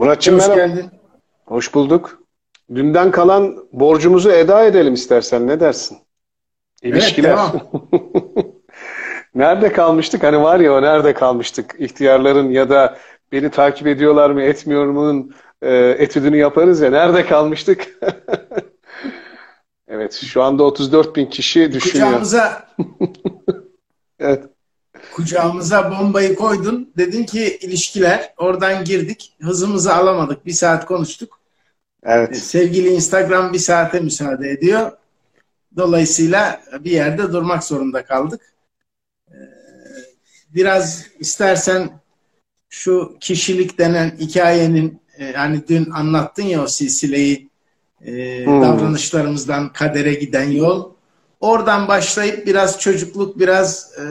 [0.00, 0.66] Muratçım Hoş merhaba.
[0.66, 0.90] geldin.
[1.46, 2.22] Hoş bulduk.
[2.74, 5.46] Dünden kalan borcumuzu eda edelim istersen.
[5.46, 5.98] Ne dersin?
[6.82, 7.30] İlişkiler.
[7.32, 7.52] devam.
[9.34, 10.22] Nerede kalmıştık?
[10.22, 11.74] Hani var ya o nerede kalmıştık?
[11.78, 12.98] İhtiyarların ya da
[13.32, 16.90] beni takip ediyorlar mı etmiyor mu'nun e, etüdünü yaparız ya.
[16.90, 17.98] Nerede kalmıştık?
[19.92, 22.06] Evet, şu anda 34 bin kişi düşünüyor.
[22.06, 22.68] Kucağımıza
[24.18, 24.44] Evet.
[25.20, 26.92] Kucağımıza bombayı koydun.
[26.96, 28.34] Dedin ki ilişkiler.
[28.38, 29.32] Oradan girdik.
[29.42, 30.46] Hızımızı alamadık.
[30.46, 31.40] Bir saat konuştuk.
[32.02, 32.36] E, Evet.
[32.36, 34.92] Sevgili Instagram bir saate müsaade ediyor.
[35.76, 38.40] Dolayısıyla bir yerde durmak zorunda kaldık.
[39.30, 39.34] Ee,
[40.54, 41.90] Biraz istersen
[42.68, 47.48] şu kişilik denen hikayenin e, hani dün anlattın ya o silsileyi
[48.06, 48.62] e, Hmm.
[48.62, 50.90] davranışlarımızdan kadere giden yol.
[51.40, 54.04] Oradan başlayıp biraz çocukluk, biraz e,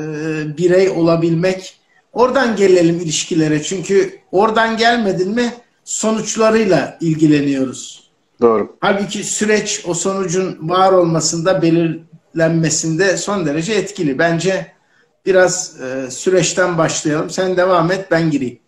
[0.58, 1.80] birey olabilmek.
[2.14, 3.64] Oradan gelelim ilişkilere.
[3.64, 5.54] Çünkü oradan gelmedin mi
[5.84, 8.10] sonuçlarıyla ilgileniyoruz.
[8.42, 8.76] Doğru.
[8.80, 14.20] Halbuki süreç o sonucun var olmasında, belirlenmesinde son derece etkili.
[14.20, 14.72] Bence
[15.26, 17.30] biraz e, süreçten başlayalım.
[17.30, 18.60] Sen devam et, ben gireyim.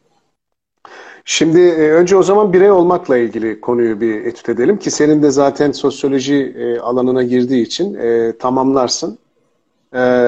[1.32, 5.32] Şimdi e, önce o zaman birey olmakla ilgili konuyu bir etüt edelim ki senin de
[5.32, 9.18] zaten sosyoloji e, alanına girdiği için e, tamamlarsın.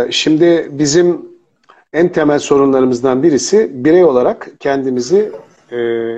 [0.09, 1.25] Şimdi bizim
[1.93, 5.31] en temel sorunlarımızdan birisi birey olarak kendimizi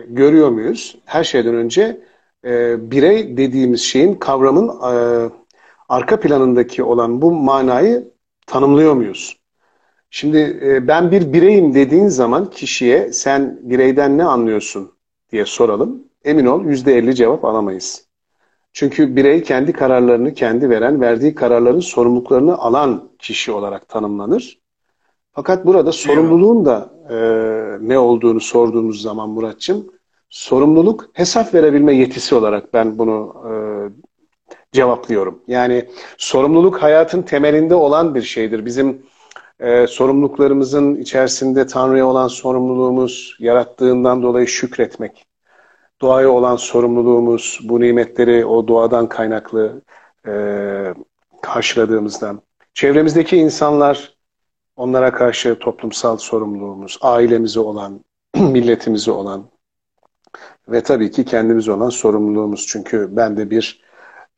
[0.07, 0.97] görüyor muyuz?
[1.05, 2.01] Her şeyden önce
[2.77, 4.71] birey dediğimiz şeyin kavramın
[5.89, 8.07] arka planındaki olan bu manayı
[8.47, 9.37] tanımlıyor muyuz?
[10.15, 14.91] Şimdi e, ben bir bireyim dediğin zaman kişiye sen bireyden ne anlıyorsun
[15.31, 16.03] diye soralım.
[16.25, 18.05] Emin ol %50 cevap alamayız.
[18.73, 24.59] Çünkü birey kendi kararlarını kendi veren, verdiği kararların sorumluluklarını alan kişi olarak tanımlanır.
[25.31, 27.17] Fakat burada sorumluluğun da e,
[27.87, 29.91] ne olduğunu sorduğumuz zaman Muratçım,
[30.29, 33.53] sorumluluk hesap verebilme yetisi olarak ben bunu e,
[34.71, 35.41] cevaplıyorum.
[35.47, 35.85] Yani
[36.17, 38.65] sorumluluk hayatın temelinde olan bir şeydir.
[38.65, 39.01] Bizim
[39.59, 45.25] e, sorumluluklarımızın içerisinde Tanrı'ya olan sorumluluğumuz, yarattığından dolayı şükretmek,
[46.01, 49.81] doğaya olan sorumluluğumuz, bu nimetleri o doğadan kaynaklı
[50.27, 50.33] e,
[51.41, 52.41] karşıladığımızdan,
[52.73, 54.15] çevremizdeki insanlar,
[54.75, 58.05] onlara karşı toplumsal sorumluluğumuz, ailemize olan,
[58.35, 59.45] milletimize olan
[60.69, 62.67] ve tabii ki kendimize olan sorumluluğumuz.
[62.67, 63.84] Çünkü ben de bir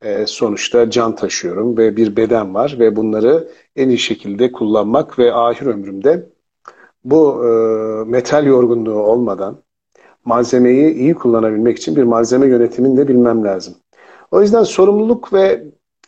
[0.01, 5.33] e, sonuçta can taşıyorum ve bir beden var ve bunları en iyi şekilde kullanmak ve
[5.33, 6.29] ahir ömrümde
[7.03, 7.49] bu e,
[8.09, 9.63] metal yorgunluğu olmadan
[10.25, 13.75] malzemeyi iyi kullanabilmek için bir malzeme yönetimini de bilmem lazım.
[14.31, 15.63] O yüzden sorumluluk ve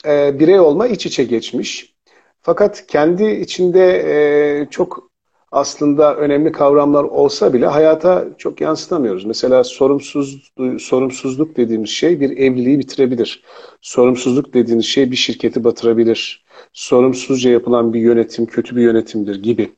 [0.06, 1.96] e, birey olma iç içe geçmiş.
[2.42, 5.09] Fakat kendi içinde e, çok
[5.52, 9.26] aslında önemli kavramlar olsa bile hayata çok yansıtamıyoruz.
[9.26, 13.44] Mesela sorumsuz, sorumsuzluk dediğimiz şey bir evliliği bitirebilir.
[13.82, 16.46] Sorumsuzluk dediğiniz şey bir şirketi batırabilir.
[16.74, 19.72] Sorumsuzca yapılan bir yönetim kötü bir yönetimdir gibi.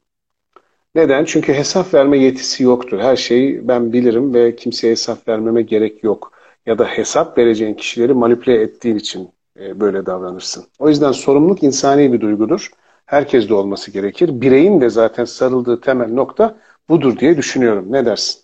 [0.96, 1.26] Neden?
[1.26, 3.00] Çünkü hesap verme yetisi yoktur.
[3.00, 6.31] Her şeyi ben bilirim ve kimseye hesap vermeme gerek yok.
[6.66, 9.30] Ya da hesap vereceğin kişileri manipüle ettiğin için
[9.60, 10.66] e, böyle davranırsın.
[10.80, 12.72] O yüzden sorumluluk insani bir duygudur.
[13.12, 14.42] Herkes de olması gerekir.
[14.42, 16.58] Bireyin de zaten sarıldığı temel nokta
[16.90, 17.92] budur diye düşünüyorum.
[17.92, 18.42] Ne dersin?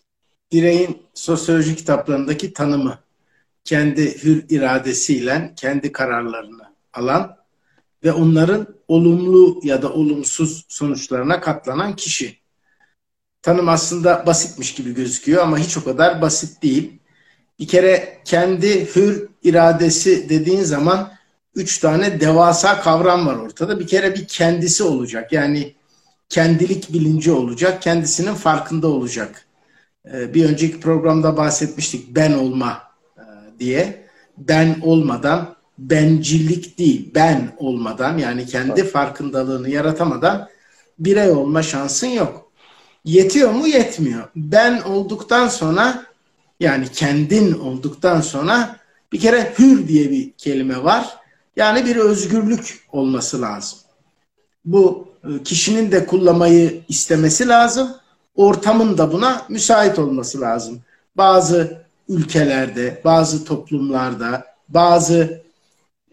[0.51, 2.99] Bireyin sosyoloji kitaplarındaki tanımı
[3.63, 6.63] kendi hür iradesiyle kendi kararlarını
[6.93, 7.37] alan
[8.03, 12.37] ve onların olumlu ya da olumsuz sonuçlarına katlanan kişi.
[13.41, 16.99] Tanım aslında basitmiş gibi gözüküyor ama hiç o kadar basit değil.
[17.59, 21.16] Bir kere kendi hür iradesi dediğin zaman
[21.57, 23.79] üç tane devasa kavram var ortada.
[23.79, 25.31] Bir kere bir kendisi olacak.
[25.33, 25.73] Yani
[26.29, 27.81] kendilik bilinci olacak.
[27.81, 29.45] Kendisinin farkında olacak.
[30.13, 32.81] Ee, Bir önceki programda bahsetmiştik ben olma
[33.17, 33.23] e,
[33.59, 34.07] diye.
[34.37, 40.47] Ben olmadan bencillik değil, ben olmadan yani kendi farkındalığını yaratamadan
[40.99, 42.51] birey olma şansın yok.
[43.05, 43.67] Yetiyor mu?
[43.67, 44.27] Yetmiyor.
[44.35, 46.05] Ben olduktan sonra
[46.59, 48.75] yani kendin olduktan sonra
[49.11, 51.17] bir kere hür diye bir kelime var.
[51.57, 53.79] Yani bir özgürlük olması lazım.
[54.65, 57.95] Bu e, kişinin de kullanmayı istemesi lazım.
[58.35, 60.79] Ortamın da buna müsait olması lazım.
[61.15, 65.41] Bazı ülkelerde, bazı toplumlarda, bazı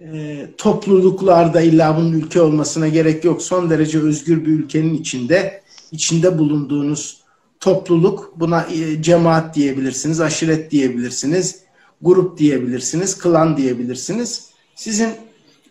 [0.00, 3.42] e, topluluklarda illa bunun ülke olmasına gerek yok.
[3.42, 5.62] Son derece özgür bir ülkenin içinde,
[5.92, 7.20] içinde bulunduğunuz
[7.60, 11.60] topluluk, buna e, cemaat diyebilirsiniz, aşiret diyebilirsiniz,
[12.02, 14.48] grup diyebilirsiniz, klan diyebilirsiniz.
[14.74, 15.23] Sizin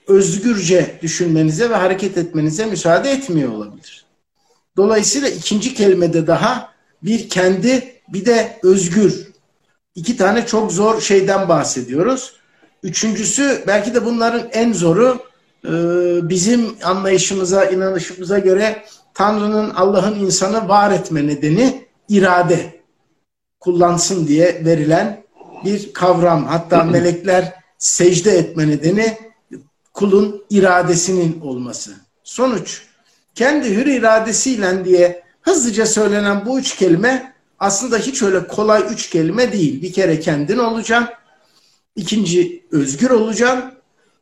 [0.08, 4.06] özgürce düşünmenize ve hareket etmenize müsaade etmiyor olabilir.
[4.78, 6.74] Dolayısıyla ikinci kelimede daha
[7.04, 9.34] bir kendi bir de özgür
[9.96, 12.34] iki tane çok zor şeyden bahsediyoruz.
[12.84, 15.20] Üçüncüsü belki de bunların en zoru
[15.66, 15.72] e,
[16.30, 18.84] bizim anlayışımıza, inanışımıza göre
[19.14, 22.82] Tanrı'nın Allah'ın insanı var etme nedeni irade
[23.60, 25.24] kullansın diye verilen
[25.66, 26.46] bir kavram.
[26.46, 29.18] Hatta melekler secde etme nedeni
[29.94, 31.94] kulun iradesinin olması.
[32.24, 32.82] Sonuç
[33.36, 39.52] kendi hür iradesiyle diye hızlıca söylenen bu üç kelime aslında hiç öyle kolay üç kelime
[39.52, 39.82] değil.
[39.82, 41.10] Bir kere kendin olacaksın,
[41.96, 43.72] ikinci özgür olacaksın,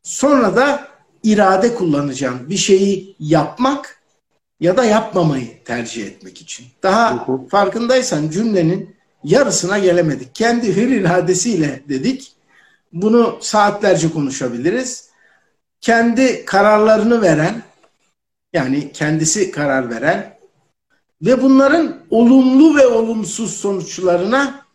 [0.03, 0.88] sonra da
[1.23, 2.50] irade kullanacaksın.
[2.50, 4.01] Bir şeyi yapmak
[4.59, 6.65] ya da yapmamayı tercih etmek için.
[6.83, 10.35] Daha farkındaysan cümlenin yarısına gelemedik.
[10.35, 12.31] Kendi hür iradesiyle dedik.
[12.94, 15.11] Bunu saatlerce konuşabiliriz.
[15.81, 17.63] Kendi kararlarını veren,
[18.54, 20.38] yani kendisi karar veren
[21.22, 24.66] ve bunların olumlu ve olumsuz sonuçlarına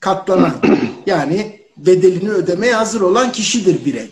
[0.00, 0.54] katlanan,
[1.06, 4.10] yani bedelini ödemeye hazır olan kişidir birey.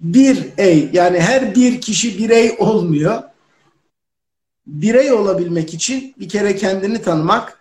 [0.00, 3.22] Bir ey, yani her bir kişi birey olmuyor.
[4.66, 7.58] Birey olabilmek için bir kere kendini tanımak,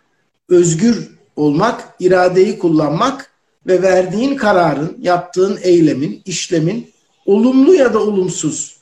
[0.50, 3.32] özgür olmak, iradeyi kullanmak
[3.68, 6.93] ve verdiğin kararın, yaptığın eylemin, işlemin
[7.26, 8.78] olumlu ya da olumsuz.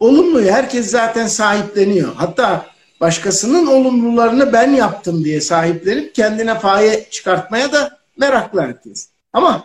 [0.00, 2.14] Olumluyu herkes zaten sahipleniyor.
[2.14, 2.66] Hatta
[3.00, 9.08] başkasının olumlularını ben yaptım diye sahiplenip kendine faye çıkartmaya da meraklı herkes.
[9.32, 9.64] Ama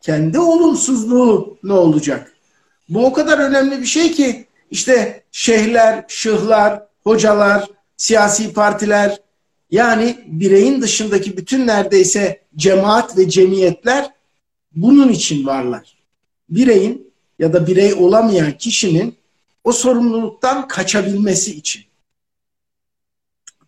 [0.00, 2.32] kendi olumsuzluğu ne olacak?
[2.88, 7.64] Bu o kadar önemli bir şey ki işte şeyhler, şıhlar, hocalar,
[7.96, 9.20] siyasi partiler,
[9.70, 14.10] yani bireyin dışındaki bütün neredeyse cemaat ve cemiyetler
[14.72, 15.96] bunun için varlar.
[16.48, 17.05] Bireyin
[17.38, 19.16] ya da birey olamayan kişinin
[19.64, 21.82] o sorumluluktan kaçabilmesi için.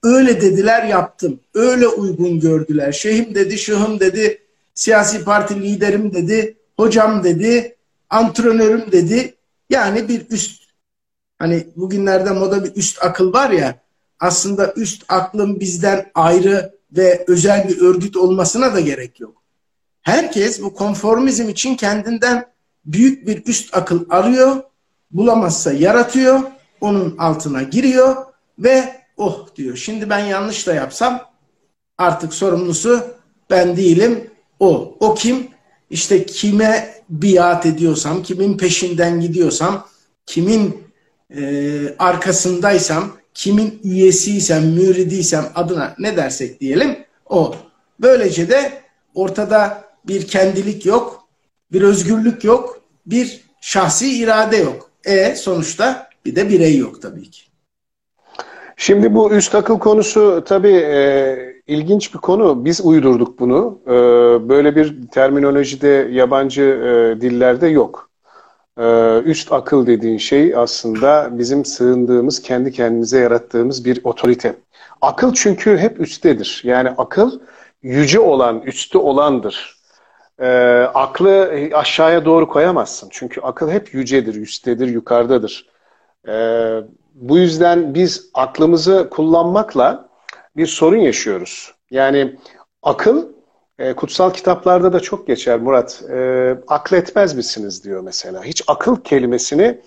[0.03, 1.41] Öyle dediler yaptım.
[1.55, 2.93] Öyle uygun gördüler.
[2.93, 4.43] Şeyhim dedi, şıhım dedi,
[4.75, 7.77] siyasi parti liderim dedi, hocam dedi,
[8.11, 9.35] antrenörüm dedi.
[9.71, 10.63] Yani bir üst
[11.39, 13.81] hani bugünlerde moda bir üst akıl var ya
[14.21, 19.43] aslında üst aklın bizden ayrı ve özel bir örgüt olmasına da gerek yok.
[20.03, 22.47] Herkes bu konformizm için kendinden
[22.89, 24.57] büyük bir üst akıl arıyor,
[25.11, 26.41] bulamazsa yaratıyor,
[26.81, 28.17] onun altına giriyor
[28.59, 29.77] ve oh diyor.
[29.77, 31.21] Şimdi ben yanlış da yapsam
[31.99, 33.05] artık sorumlusu
[33.51, 34.31] ben değilim,
[34.61, 34.97] o.
[35.01, 35.49] O kim?
[35.91, 39.87] İşte kime biat ediyorsam, kimin peşinden gidiyorsam,
[40.27, 40.85] kimin
[41.37, 41.41] e,
[41.99, 46.97] arkasındaysam, kimin üyesiysem, müridiysem adına ne dersek diyelim
[47.27, 47.55] o.
[48.01, 48.83] Böylece de
[49.15, 51.29] ortada bir kendilik yok,
[51.73, 52.78] bir özgürlük yok,
[53.11, 54.91] bir şahsi irade yok.
[55.05, 57.43] E sonuçta bir de birey yok tabii ki.
[58.77, 62.65] Şimdi bu üst akıl konusu tabii e, ilginç bir konu.
[62.65, 63.79] Biz uydurduk bunu.
[63.87, 63.91] E,
[64.49, 68.09] böyle bir terminolojide yabancı e, dillerde yok.
[68.79, 74.57] Ee, üst akıl dediğin şey aslında bizim sığındığımız, kendi kendimize yarattığımız bir otorite.
[75.01, 76.61] Akıl çünkü hep üsttedir.
[76.65, 77.41] Yani akıl
[77.83, 79.78] yüce olan, üstü olandır.
[80.41, 80.47] Ee,
[80.95, 83.09] aklı aşağıya doğru koyamazsın.
[83.13, 85.69] Çünkü akıl hep yücedir, üsttedir, yukarıdadır.
[86.29, 86.81] Ee,
[87.15, 90.09] bu yüzden biz aklımızı kullanmakla
[90.57, 91.75] bir sorun yaşıyoruz.
[91.91, 92.37] Yani
[92.83, 93.27] akıl
[93.79, 96.03] e, kutsal kitaplarda da çok geçer Murat.
[96.11, 98.45] E, akletmez misiniz diyor mesela.
[98.45, 99.81] Hiç akıl kelimesini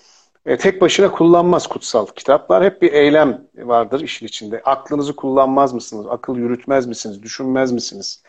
[0.46, 2.64] e, tek başına kullanmaz kutsal kitaplar.
[2.64, 4.62] Hep bir eylem vardır işin içinde.
[4.66, 6.06] Aklınızı kullanmaz mısınız?
[6.10, 7.24] Akıl yürütmez misiniz?
[7.24, 8.24] Düşünmez misiniz?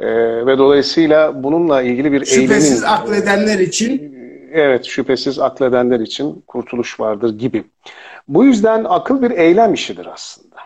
[0.00, 0.06] E,
[0.46, 2.60] ve dolayısıyla bununla ilgili bir şüphesiz eylemin...
[2.60, 4.20] Şüphesiz akledenler için
[4.52, 7.64] Evet, şüphesiz akledenler için kurtuluş vardır gibi.
[8.28, 10.56] Bu yüzden akıl bir eylem işidir aslında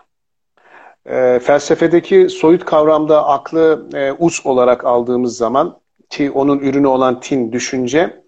[1.06, 5.78] e, felsefedeki soyut kavramda aklı e, us olarak aldığımız zaman
[6.10, 8.22] ki onun ürünü olan tin, düşünce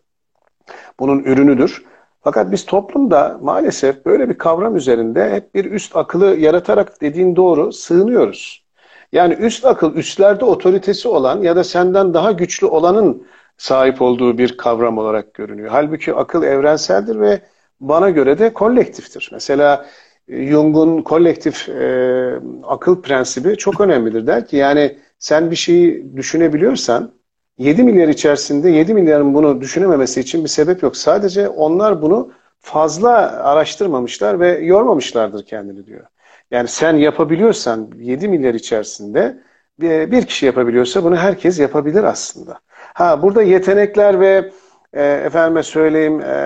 [1.00, 1.84] bunun ürünüdür.
[2.22, 7.72] Fakat biz toplumda maalesef böyle bir kavram üzerinde hep bir üst akılı yaratarak dediğin doğru
[7.72, 8.65] sığınıyoruz.
[9.12, 13.26] Yani üst akıl üstlerde otoritesi olan ya da senden daha güçlü olanın
[13.58, 15.68] sahip olduğu bir kavram olarak görünüyor.
[15.70, 17.40] Halbuki akıl evrenseldir ve
[17.80, 19.28] bana göre de kolektiftir.
[19.32, 19.86] Mesela
[20.28, 24.26] Jung'un kolektif e, akıl prensibi çok önemlidir.
[24.26, 27.12] Der ki yani sen bir şeyi düşünebiliyorsan
[27.58, 30.96] 7 milyar içerisinde 7 milyarın bunu düşünememesi için bir sebep yok.
[30.96, 36.06] Sadece onlar bunu fazla araştırmamışlar ve yormamışlardır kendini diyor.
[36.50, 39.43] Yani sen yapabiliyorsan 7 milyar içerisinde
[39.81, 42.59] bir kişi yapabiliyorsa bunu herkes yapabilir aslında.
[42.95, 44.50] Ha burada yetenekler ve
[44.93, 46.37] e, efendime söyleyeyim e,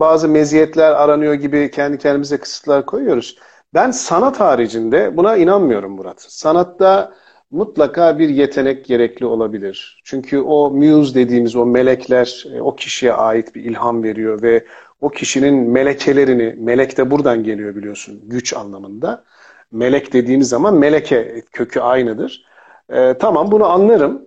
[0.00, 3.38] bazı meziyetler aranıyor gibi kendi kendimize kısıtlar koyuyoruz.
[3.74, 6.22] Ben sanat haricinde buna inanmıyorum Murat.
[6.22, 7.12] Sanatta
[7.50, 10.00] mutlaka bir yetenek gerekli olabilir.
[10.04, 14.64] Çünkü o muse dediğimiz o melekler e, o kişiye ait bir ilham veriyor ve
[15.00, 19.24] o kişinin melekelerini, melek de buradan geliyor biliyorsun güç anlamında.
[19.72, 22.44] Melek dediğimiz zaman meleke kökü aynıdır.
[22.90, 24.22] Ee, tamam bunu anlarım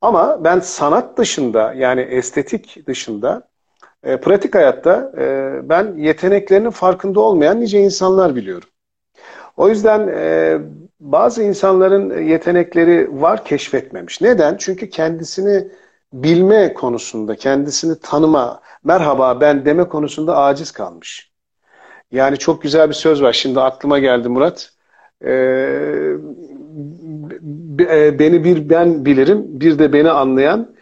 [0.00, 3.48] ama ben sanat dışında yani estetik dışında
[4.04, 8.68] e, pratik hayatta e, ben yeteneklerinin farkında olmayan nice insanlar biliyorum.
[9.56, 10.58] O yüzden e,
[11.00, 14.20] bazı insanların yetenekleri var keşfetmemiş.
[14.20, 14.56] Neden?
[14.56, 15.68] Çünkü kendisini
[16.12, 21.30] bilme konusunda, kendisini tanıma, merhaba ben deme konusunda aciz kalmış.
[22.12, 23.32] Yani çok güzel bir söz var.
[23.32, 24.72] Şimdi aklıma geldi Murat.
[25.24, 25.30] Ee,
[27.80, 30.74] e, beni bir ben bilirim, bir de beni anlayan,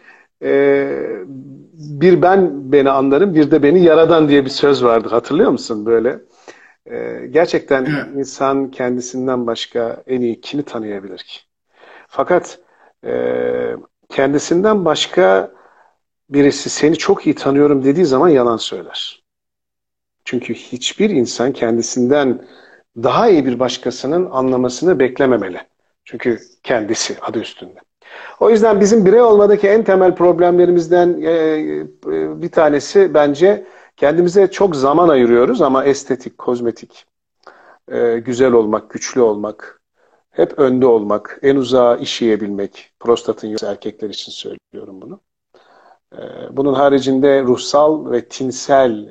[0.43, 0.89] e,
[1.73, 5.07] bir ben beni anlarım, bir de beni yaradan diye bir söz vardı.
[5.11, 6.19] Hatırlıyor musun böyle?
[6.91, 8.15] Ee, gerçekten evet.
[8.15, 11.39] insan kendisinden başka en iyi kimi tanıyabilir ki?
[12.07, 12.59] Fakat
[13.05, 13.11] e,
[14.09, 15.51] kendisinden başka
[16.29, 19.23] birisi seni çok iyi tanıyorum dediği zaman yalan söyler.
[20.25, 22.47] Çünkü hiçbir insan kendisinden
[23.03, 25.61] daha iyi bir başkasının anlamasını beklememeli.
[26.05, 27.79] Çünkü kendisi adı üstünde.
[28.39, 33.65] O yüzden bizim birey olmadaki en temel problemlerimizden e, e, bir tanesi bence
[33.97, 37.05] kendimize çok zaman ayırıyoruz ama estetik, kozmetik,
[37.91, 39.76] e, güzel olmak, güçlü olmak,
[40.37, 45.19] hep önde olmak, en uzağa işeyebilmek, prostatın yoksa erkekler için söylüyorum bunu.
[46.51, 49.09] Bunun haricinde ruhsal ve tinsel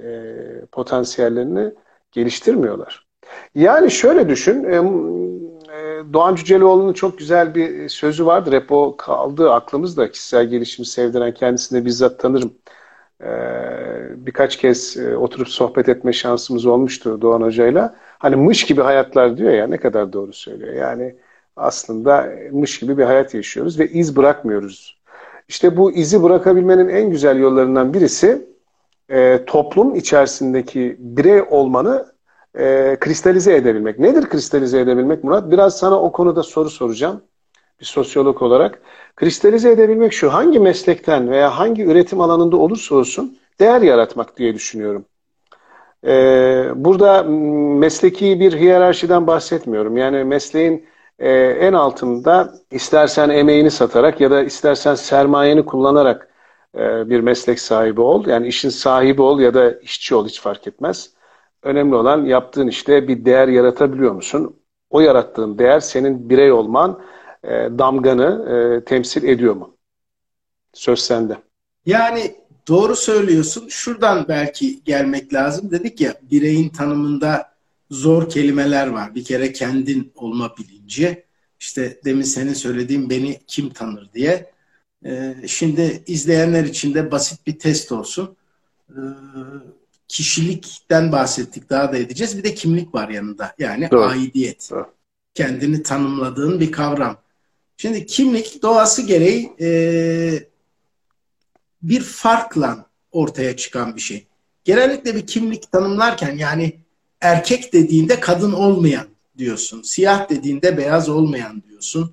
[0.73, 1.73] potansiyellerini
[2.13, 3.07] geliştirmiyorlar.
[3.55, 4.65] Yani şöyle düşün,
[6.13, 8.53] Doğan Cüceloğlu'nun çok güzel bir sözü vardır.
[8.53, 10.11] Hep o kaldı aklımızda.
[10.11, 12.55] Kişisel gelişimi sevdiren kendisini bizzat tanırım.
[13.23, 17.97] Ee, birkaç kez e, oturup sohbet etme şansımız olmuştu Doğan Hoca'yla.
[18.19, 20.75] Hani mış gibi hayatlar diyor ya ne kadar doğru söylüyor.
[20.75, 21.17] Yani
[21.57, 24.97] aslında mış gibi bir hayat yaşıyoruz ve iz bırakmıyoruz.
[25.49, 28.47] İşte bu izi bırakabilmenin en güzel yollarından birisi
[29.11, 32.07] e, toplum içerisindeki birey olmanı
[32.59, 33.99] e, kristalize edebilmek.
[33.99, 35.51] Nedir kristalize edebilmek Murat?
[35.51, 37.23] Biraz sana o konuda soru soracağım
[37.81, 38.83] bir sosyolog olarak.
[39.17, 45.05] Kristalize edebilmek şu, hangi meslekten veya hangi üretim alanında olursa olsun değer yaratmak diye düşünüyorum.
[46.07, 47.23] Ee, burada
[47.79, 49.97] mesleki bir hiyerarşiden bahsetmiyorum.
[49.97, 50.87] Yani mesleğin
[51.19, 56.29] e, en altında istersen emeğini satarak ya da istersen sermayeni kullanarak
[56.75, 58.27] e, bir meslek sahibi ol.
[58.27, 61.11] Yani işin sahibi ol ya da işçi ol hiç fark etmez.
[61.63, 64.57] Önemli olan yaptığın işte bir değer yaratabiliyor musun?
[64.91, 67.01] O yarattığın değer senin birey olman
[67.45, 69.77] e, damganı temsil ediyor mu?
[70.73, 71.37] Söz sende.
[71.87, 72.35] Yani
[72.69, 73.69] doğru söylüyorsun.
[73.69, 75.71] Şuradan belki gelmek lazım.
[75.71, 77.53] Dedik ya bireyin tanımında
[77.91, 79.15] zor kelimeler var.
[79.15, 81.25] Bir kere kendin olma bilinci.
[81.61, 84.51] İşte demin senin söylediğin beni kim tanır diye.
[85.05, 88.37] Ee, şimdi izleyenler için de basit bir test olsun.
[88.91, 89.01] Ee,
[90.09, 92.39] kişilikten bahsettik daha da edeceğiz.
[92.39, 93.55] Bir de kimlik var yanında.
[93.59, 94.05] Yani Doğru.
[94.05, 94.69] aidiyet.
[94.71, 94.87] Doğru.
[95.35, 97.17] Kendini tanımladığın bir kavram.
[97.77, 99.69] Şimdi kimlik doğası gereği e,
[101.83, 104.27] bir farkla ortaya çıkan bir şey.
[104.65, 106.81] Genellikle bir kimlik tanımlarken yani
[107.21, 109.07] erkek dediğinde kadın olmayan
[109.39, 109.83] diyorsun.
[109.83, 112.13] Siyah dediğinde beyaz olmayan diyorsun.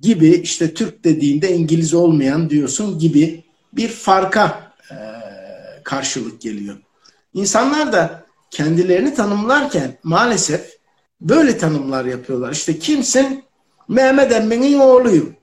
[0.00, 4.72] Gibi işte Türk dediğinde İngiliz olmayan diyorsun gibi bir farka
[5.84, 6.76] karşılık geliyor.
[7.34, 10.78] İnsanlar da kendilerini tanımlarken maalesef
[11.20, 12.52] böyle tanımlar yapıyorlar.
[12.52, 13.44] İşte kimsin?
[13.88, 15.36] Mehmet Emmi'nin oğluyum.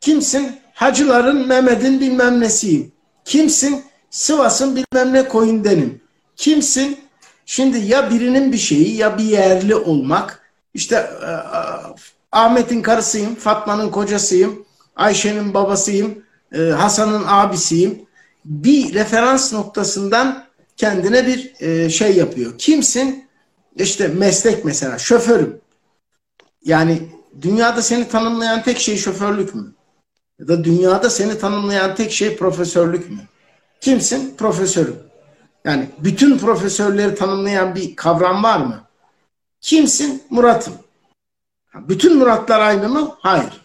[0.00, 0.59] Kimsin?
[0.80, 2.92] Hacıların Mehmet'in bilmem nesiyim.
[3.24, 3.84] Kimsin?
[4.10, 6.00] Sivas'ın bilmem ne koyundenim.
[6.36, 6.98] Kimsin?
[7.46, 10.52] Şimdi ya birinin bir şeyi ya bir yerli olmak.
[10.74, 11.36] İşte e, e,
[12.32, 16.22] Ahmet'in karısıyım, Fatma'nın kocasıyım, Ayşe'nin babasıyım,
[16.52, 18.06] e, Hasan'ın abisiyim
[18.44, 20.44] bir referans noktasından
[20.76, 22.58] kendine bir e, şey yapıyor.
[22.58, 23.28] Kimsin?
[23.76, 25.60] İşte meslek mesela şoförüm.
[26.64, 26.98] Yani
[27.42, 29.74] dünyada seni tanımlayan tek şey şoförlük mü?
[30.40, 33.18] Ya da dünyada seni tanımlayan tek şey profesörlük mü?
[33.80, 34.34] Kimsin?
[34.36, 34.96] Profesörüm.
[35.64, 38.80] Yani bütün profesörleri tanımlayan bir kavram var mı?
[39.60, 40.22] Kimsin?
[40.30, 40.74] Murat'ım.
[41.74, 43.14] Bütün Muratlar aynı mı?
[43.18, 43.60] Hayır.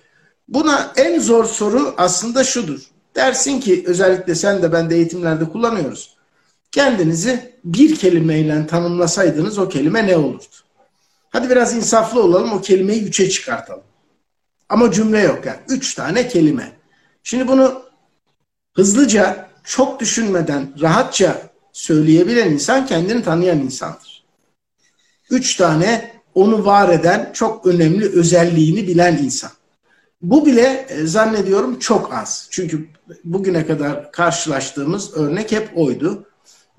[0.48, 2.79] Buna en zor soru aslında şudur.
[3.15, 6.15] Dersin ki özellikle sen de ben de eğitimlerde kullanıyoruz.
[6.72, 10.44] Kendinizi bir kelimeyle tanımlasaydınız o kelime ne olurdu?
[11.29, 13.84] Hadi biraz insaflı olalım o kelimeyi üçe çıkartalım.
[14.69, 15.60] Ama cümle yok yani.
[15.69, 16.72] Üç tane kelime.
[17.24, 17.81] Şimdi bunu
[18.74, 21.41] hızlıca, çok düşünmeden, rahatça
[21.74, 24.25] söyleyebilen insan kendini tanıyan insandır.
[25.29, 29.51] Üç tane onu var eden çok önemli özelliğini bilen insan.
[30.22, 32.48] Bu bile e, zannediyorum çok az.
[32.51, 32.88] Çünkü
[33.24, 36.25] bugüne kadar karşılaştığımız örnek hep oydu.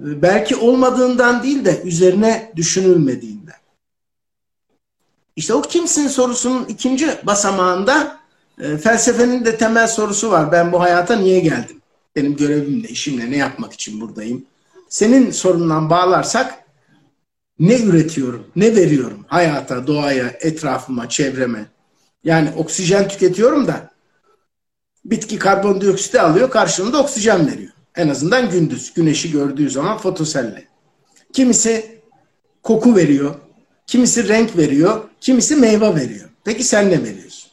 [0.01, 3.66] E, belki olmadığından değil de üzerine düşünülmediğinden.
[5.37, 8.21] İşte o kimsin sorusunun ikinci basamağında
[8.61, 10.53] e, felsefenin de temel sorusu var.
[10.53, 11.81] Ben bu hayata niye geldim?
[12.17, 14.45] Benim görevimle, işimle ne yapmak için buradayım?
[14.89, 16.55] Senin sorundan bağlarsak
[17.59, 21.67] ne üretiyorum, ne veriyorum hayata, doğaya, etrafıma, çevreme?
[22.25, 23.91] Yani oksijen tüketiyorum da
[25.05, 27.73] bitki karbondioksiti alıyor, karşılığında oksijen veriyor.
[27.95, 30.65] En azından gündüz, güneşi gördüğü zaman fotoselle.
[31.33, 32.01] Kimisi
[32.63, 33.35] koku veriyor,
[33.87, 36.29] kimisi renk veriyor, kimisi meyve veriyor.
[36.45, 37.51] Peki sen ne veriyorsun?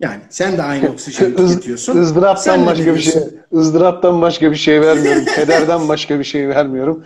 [0.00, 2.02] Yani sen de aynı oksijeni tüketiyorsun.
[2.02, 3.22] ızdıraptan başka bir şey
[3.54, 5.24] ızdıraptan başka bir şey vermiyorum.
[5.34, 7.04] Kederden başka bir şey vermiyorum.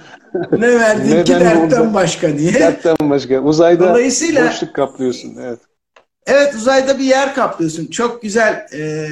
[0.53, 2.55] ne verdin ki dertten başka diye.
[2.55, 3.41] Dertten başka.
[3.41, 5.37] Uzayda Dolayısıyla, boşluk kaplıyorsun.
[5.41, 5.59] Evet.
[6.27, 7.87] Evet uzayda bir yer kaplıyorsun.
[7.87, 8.67] Çok güzel.
[8.73, 9.09] E,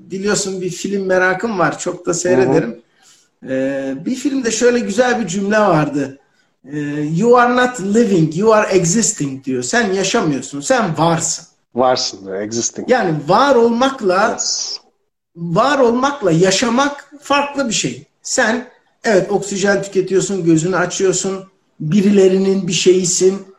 [0.00, 1.78] biliyorsun bir film merakım var.
[1.78, 2.76] Çok da seyrederim.
[3.48, 6.18] E, bir filmde şöyle güzel bir cümle vardı.
[6.72, 9.62] E, you are not living, you are existing diyor.
[9.62, 11.46] Sen yaşamıyorsun, sen varsın.
[11.74, 12.90] Varsın, existing.
[12.90, 14.78] Yani var olmakla yes.
[15.36, 18.06] var olmakla yaşamak farklı bir şey.
[18.22, 18.68] Sen
[19.04, 21.44] evet oksijen tüketiyorsun, gözünü açıyorsun,
[21.80, 23.54] birilerinin bir şeyisin.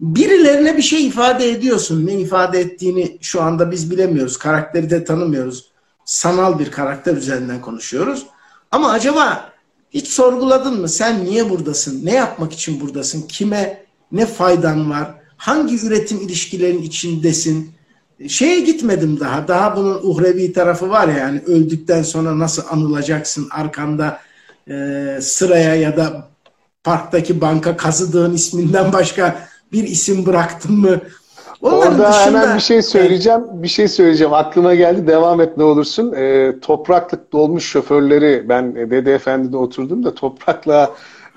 [0.00, 2.06] Birilerine bir şey ifade ediyorsun.
[2.06, 4.38] Ne ifade ettiğini şu anda biz bilemiyoruz.
[4.38, 5.70] Karakteri de tanımıyoruz.
[6.04, 8.26] Sanal bir karakter üzerinden konuşuyoruz.
[8.70, 9.53] Ama acaba
[9.94, 10.88] hiç sorguladın mı?
[10.88, 12.04] Sen niye buradasın?
[12.04, 13.22] Ne yapmak için buradasın?
[13.22, 15.24] Kime ne faydan var?
[15.44, 17.74] hangi üretim ilişkilerin içindesin?
[18.28, 19.48] Şeye gitmedim daha.
[19.48, 24.20] Daha bunun uhrevi tarafı var ya yani öldükten sonra nasıl anılacaksın arkanda
[24.70, 26.28] e, sıraya ya da
[26.84, 31.00] parktaki banka kazıdığın isminden başka bir isim bıraktın mı?
[31.64, 33.40] Onların Orada dışında, hemen bir şey söyleyeceğim.
[33.52, 34.32] Bir şey söyleyeceğim.
[34.32, 35.06] Aklıma geldi.
[35.06, 36.12] Devam et ne olursun.
[36.12, 40.90] E, topraklık dolmuş şoförleri ben Dede Efendi'de oturdum da toprakla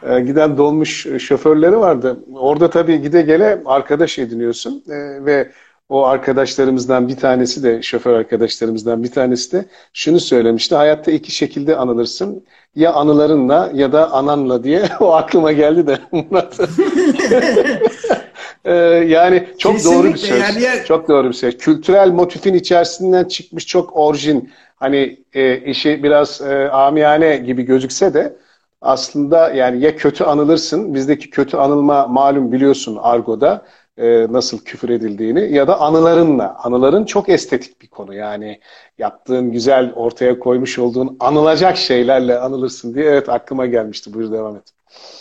[0.10, 2.20] e, giden dolmuş şoförleri vardı.
[2.36, 5.52] Orada tabii gide gele arkadaş ediniyorsun e, ve
[5.89, 10.76] o arkadaşlarımızdan bir tanesi de şoför arkadaşlarımızdan bir tanesi de şunu söylemişti.
[10.76, 12.45] Hayatta iki şekilde anılırsın.
[12.76, 16.60] Ya anılarınla ya da ananla diye o aklıma geldi de Murat.
[18.65, 18.73] E,
[19.08, 20.39] yani çok Kesinlikle doğru bir söz.
[20.39, 20.86] Yani...
[20.86, 21.58] Çok doğru bir söz.
[21.58, 28.38] Kültürel motifin içerisinden çıkmış çok orijin hani e, işi biraz e, amiyane gibi gözükse de
[28.82, 33.65] aslında yani ya kötü anılırsın, bizdeki kötü anılma malum biliyorsun argoda
[33.98, 36.56] e, nasıl küfür edildiğini ya da anılarınla.
[36.64, 38.60] Anıların çok estetik bir konu yani
[38.98, 44.14] yaptığın güzel ortaya koymuş olduğun anılacak şeylerle anılırsın diye evet aklıma gelmişti.
[44.14, 44.64] Buyur devam et.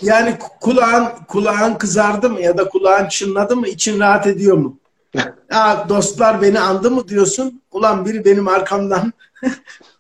[0.03, 4.79] Yani kulağın kulağın kızardı mı ya da kulağın çınladı mı için rahat ediyor mu?
[5.53, 7.63] ya dostlar beni andı mı diyorsun?
[7.73, 9.13] Ulan biri benim arkamdan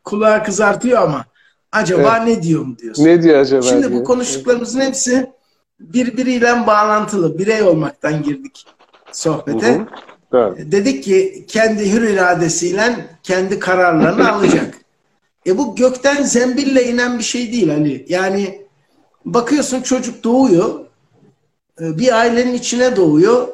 [0.04, 1.24] kulağı kızartıyor ama
[1.72, 2.36] acaba evet.
[2.36, 3.04] ne diyor mu diyorsun.
[3.04, 3.62] Ne diyor acaba?
[3.62, 4.00] Şimdi diyor.
[4.00, 5.35] bu konuştuklarımızın hepsi
[5.80, 7.38] birbiriyle bağlantılı.
[7.38, 8.66] Birey olmaktan girdik
[9.12, 9.74] sohbete.
[9.74, 9.86] Hı hı.
[10.34, 10.72] Evet.
[10.72, 14.74] Dedik ki kendi hür iradesiyle kendi kararlarını alacak.
[15.46, 18.06] E bu gökten zembille inen bir şey değil Ali.
[18.08, 18.66] Yani
[19.24, 20.80] bakıyorsun çocuk doğuyor.
[21.80, 23.48] E, bir ailenin içine doğuyor.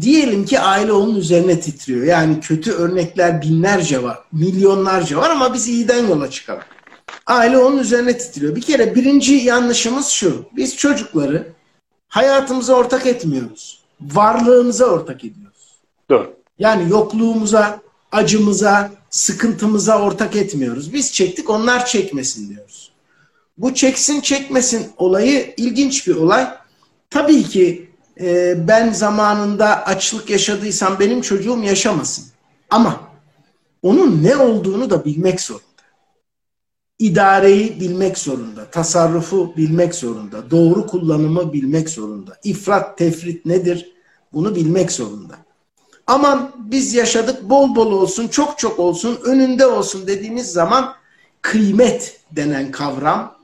[0.00, 2.06] Diyelim ki aile onun üzerine titriyor.
[2.06, 6.62] Yani kötü örnekler binlerce var, milyonlarca var ama biz iyiden yola çıkalım.
[7.28, 8.56] Aile onun üzerine titriyor.
[8.56, 10.44] Bir kere birinci yanlışımız şu.
[10.56, 11.52] Biz çocukları
[12.08, 13.80] hayatımıza ortak etmiyoruz.
[14.00, 15.78] Varlığımıza ortak ediyoruz.
[16.10, 16.34] Doğru.
[16.58, 17.80] Yani yokluğumuza,
[18.12, 20.92] acımıza, sıkıntımıza ortak etmiyoruz.
[20.92, 22.90] Biz çektik onlar çekmesin diyoruz.
[23.58, 26.48] Bu çeksin çekmesin olayı ilginç bir olay.
[27.10, 32.24] Tabii ki e, ben zamanında açlık yaşadıysam benim çocuğum yaşamasın.
[32.70, 33.00] Ama
[33.82, 35.67] onun ne olduğunu da bilmek zor
[36.98, 42.36] idareyi bilmek zorunda, tasarrufu bilmek zorunda, doğru kullanımı bilmek zorunda.
[42.44, 43.92] İfrat, tefrit nedir?
[44.32, 45.34] Bunu bilmek zorunda.
[46.06, 50.94] Aman biz yaşadık bol bol olsun, çok çok olsun, önünde olsun dediğimiz zaman
[51.42, 53.38] kıymet denen kavram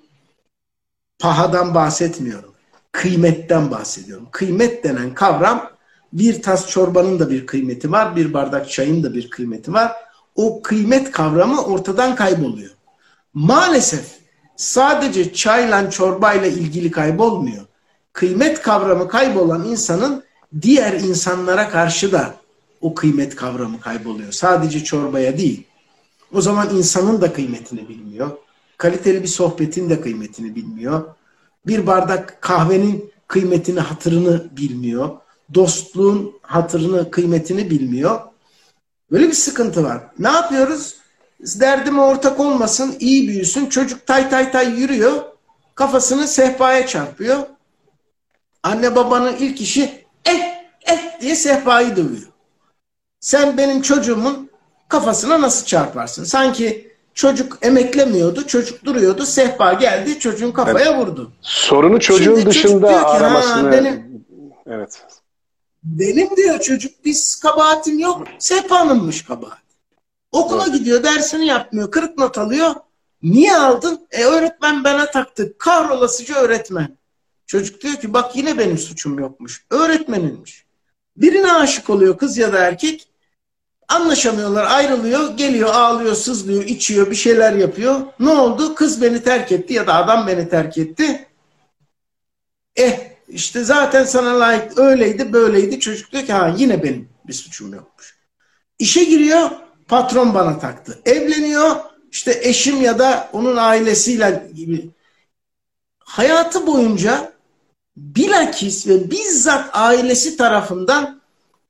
[1.18, 2.54] pahadan bahsetmiyorum.
[2.92, 4.28] Kıymetten bahsediyorum.
[4.30, 5.70] Kıymet denen kavram
[6.12, 9.92] bir tas çorbanın da bir kıymeti var, bir bardak çayın da bir kıymeti var.
[10.34, 12.70] O kıymet kavramı ortadan kayboluyor
[13.34, 14.18] maalesef
[14.56, 17.64] sadece çayla çorbayla ilgili kaybolmuyor.
[18.12, 20.24] Kıymet kavramı kaybolan insanın
[20.62, 22.34] diğer insanlara karşı da
[22.80, 24.32] o kıymet kavramı kayboluyor.
[24.32, 25.66] Sadece çorbaya değil.
[26.32, 28.30] O zaman insanın da kıymetini bilmiyor.
[28.78, 31.04] Kaliteli bir sohbetin de kıymetini bilmiyor.
[31.66, 35.10] Bir bardak kahvenin kıymetini, hatırını bilmiyor.
[35.54, 38.20] Dostluğun hatırını, kıymetini bilmiyor.
[39.10, 40.02] Böyle bir sıkıntı var.
[40.18, 41.03] Ne yapıyoruz?
[41.40, 43.66] Derdime ortak olmasın, iyi büyüsün.
[43.66, 45.22] Çocuk tay tay tay yürüyor.
[45.74, 47.38] Kafasını sehpaya çarpıyor.
[48.62, 50.54] Anne babanın ilk işi eh
[50.86, 52.28] eh diye sehpayı dövüyor.
[53.20, 54.50] Sen benim çocuğumun
[54.88, 56.24] kafasına nasıl çarparsın?
[56.24, 60.98] Sanki çocuk emeklemiyordu, çocuk duruyordu, sehpa geldi, çocuğun kafaya evet.
[60.98, 61.32] vurdu.
[61.40, 63.72] Sorunu çocuğun Şimdi dışında çocuk aramasını...
[63.72, 64.24] benim,
[64.66, 65.02] evet.
[65.82, 69.63] Benim diyor çocuk, biz kabahatim yok, sehpanınmış kabahat.
[70.34, 70.74] Okula evet.
[70.74, 72.74] gidiyor, dersini yapmıyor, kırık not alıyor.
[73.22, 74.06] Niye aldın?
[74.10, 75.58] E öğretmen bana taktı.
[75.58, 76.98] Kahrolasıcı öğretmen.
[77.46, 79.64] Çocuk diyor ki bak yine benim suçum yokmuş.
[79.70, 80.64] Öğretmeninmiş.
[81.16, 83.08] Birine aşık oluyor kız ya da erkek.
[83.88, 88.00] Anlaşamıyorlar, ayrılıyor, geliyor, ağlıyor, sızlıyor, içiyor, bir şeyler yapıyor.
[88.20, 88.74] Ne oldu?
[88.74, 91.28] Kız beni terk etti ya da adam beni terk etti.
[92.76, 95.80] Eh işte zaten sana layık öyleydi, böyleydi.
[95.80, 98.18] Çocuk diyor ki ha yine benim bir suçum yokmuş.
[98.78, 99.50] İşe giriyor,
[99.88, 100.98] patron bana taktı.
[101.06, 101.76] Evleniyor,
[102.12, 104.90] işte eşim ya da onun ailesiyle gibi.
[105.98, 107.32] Hayatı boyunca
[107.96, 111.20] bilakis ve bizzat ailesi tarafından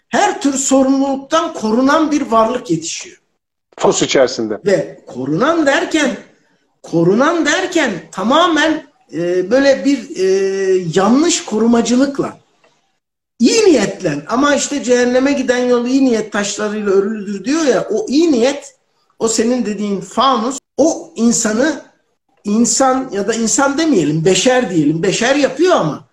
[0.09, 3.20] her tür sorumluluktan korunan bir varlık yetişiyor.
[3.79, 4.61] Fos içerisinde.
[4.66, 6.16] Ve korunan derken
[6.83, 10.24] korunan derken tamamen e, böyle bir e,
[10.94, 12.43] yanlış korumacılıkla
[13.38, 18.33] iyi niyetle ama işte cehenneme giden yol iyi niyet taşlarıyla örülüdür diyor ya o iyi
[18.33, 18.75] niyet
[19.18, 21.83] o senin dediğin fanus o insanı
[22.44, 26.05] insan ya da insan demeyelim beşer diyelim beşer yapıyor ama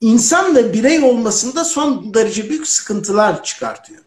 [0.00, 4.00] insan ve birey olmasında son derece büyük sıkıntılar çıkartıyor.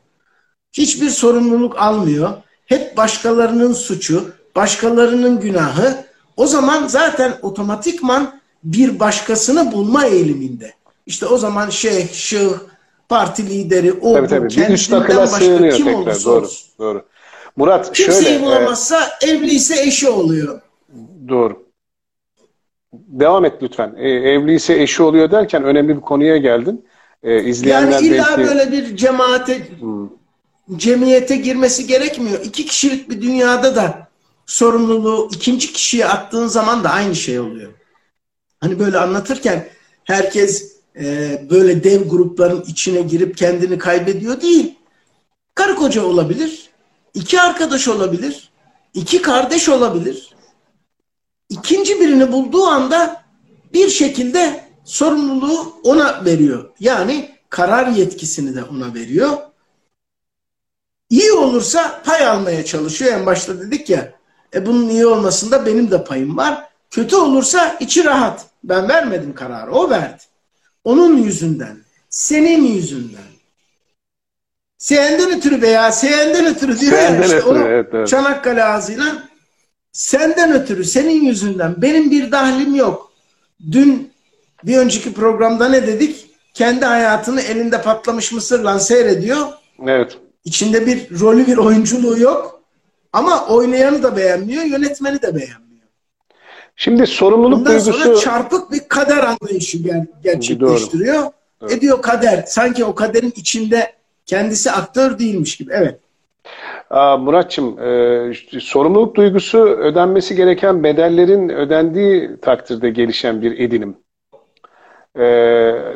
[0.74, 2.34] Hiçbir sorumluluk almıyor.
[2.66, 6.06] Hep başkalarının suçu, başkalarının günahı.
[6.38, 10.74] O zaman zaten otomatikman bir başkasını bulma eğiliminde.
[11.08, 12.50] İşte o zaman şeyh, şıh,
[13.10, 14.50] parti lideri, o tabii, tabii.
[14.50, 15.94] Bir üst başka kim tekrar.
[15.94, 16.70] olursa doğru, olsun.
[16.80, 17.06] Doğru.
[17.56, 18.46] Murat Kimseyi şöyle.
[18.46, 20.62] bulamazsa e, evliyse eşi oluyor.
[21.28, 21.68] Doğru.
[22.94, 23.96] Devam et lütfen.
[23.98, 26.86] E, evliyse eşi oluyor derken önemli bir konuya geldin.
[27.24, 28.50] E, izleyenler yani illa belki...
[28.50, 30.10] böyle bir cemaate, hmm.
[30.76, 32.40] cemiyete girmesi gerekmiyor.
[32.46, 34.08] İki kişilik bir dünyada da
[34.46, 37.72] sorumluluğu ikinci kişiye attığın zaman da aynı şey oluyor.
[38.60, 39.68] Hani böyle anlatırken
[40.04, 44.76] herkes e, böyle dev grupların içine girip kendini kaybediyor değil.
[45.56, 46.70] Karı koca olabilir,
[47.14, 48.50] iki arkadaş olabilir,
[48.94, 50.38] iki kardeş olabilir
[51.50, 53.24] ikinci birini bulduğu anda
[53.74, 56.70] bir şekilde sorumluluğu ona veriyor.
[56.80, 59.38] Yani karar yetkisini de ona veriyor.
[61.10, 63.14] İyi olursa pay almaya çalışıyor.
[63.14, 64.14] En başta dedik ya
[64.54, 66.70] e bunun iyi olmasında benim de payım var.
[66.90, 68.46] Kötü olursa içi rahat.
[68.64, 69.72] Ben vermedim kararı.
[69.72, 70.24] O verdi.
[70.88, 71.78] Onun yüzünden.
[72.10, 73.28] Senin yüzünden.
[74.78, 78.08] Seyenden ötürü veya seyenden ötürü diyor ya işte ötürü, evet, evet.
[78.08, 79.24] Çanakkale ağzıyla
[79.92, 83.12] Senden ötürü, senin yüzünden benim bir dahlim yok.
[83.72, 84.12] Dün
[84.64, 86.26] bir önceki programda ne dedik?
[86.54, 89.48] Kendi hayatını elinde patlamış mısırla seyrediyor.
[89.88, 90.18] Evet.
[90.46, 92.62] İçinde bir rolü bir oyunculuğu yok.
[93.14, 95.67] Ama oynayanı da beğenmiyor, yönetmeni de beğenmiyor.
[96.80, 97.94] Şimdi sorumluluk Bundan duygusu...
[97.94, 101.16] sonra çarpık bir kader anlayışı ger gerçekleştiriyor.
[101.16, 101.32] Doğru.
[101.62, 101.72] Doğru.
[101.72, 103.94] E diyor kader, sanki o kaderin içinde
[104.26, 105.72] kendisi aktör değilmiş gibi.
[105.74, 106.00] Evet.
[107.20, 113.98] Muratçım, e, sorumluluk duygusu ödenmesi gereken bedellerin ödendiği takdirde gelişen bir edinim.
[115.20, 115.26] E,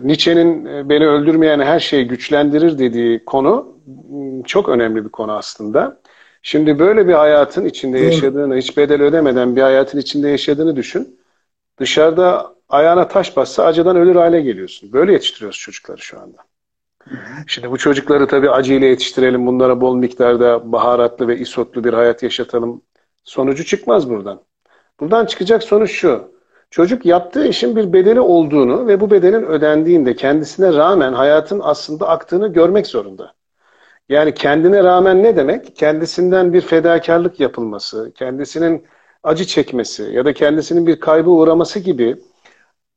[0.01, 3.77] Nietzsche'nin e, beni öldürmeyen her şeyi güçlendirir dediği konu
[4.45, 6.01] çok önemli bir konu aslında.
[6.41, 11.19] Şimdi böyle bir hayatın içinde yaşadığını, hiç bedel ödemeden bir hayatın içinde yaşadığını düşün.
[11.79, 14.93] Dışarıda ayağına taş bassa acıdan ölür hale geliyorsun.
[14.93, 16.37] Böyle yetiştiriyoruz çocukları şu anda.
[17.47, 22.81] Şimdi bu çocukları tabii acıyla yetiştirelim, bunlara bol miktarda baharatlı ve isotlu bir hayat yaşatalım.
[23.23, 24.41] Sonucu çıkmaz buradan.
[24.99, 26.31] Buradan çıkacak sonuç şu.
[26.69, 32.47] Çocuk yaptığı işin bir bedeli olduğunu ve bu bedelin ödendiğinde kendisine rağmen hayatın aslında aktığını
[32.53, 33.33] görmek zorunda.
[34.11, 35.75] Yani kendine rağmen ne demek?
[35.75, 38.87] Kendisinden bir fedakarlık yapılması, kendisinin
[39.23, 42.17] acı çekmesi ya da kendisinin bir kaybı uğraması gibi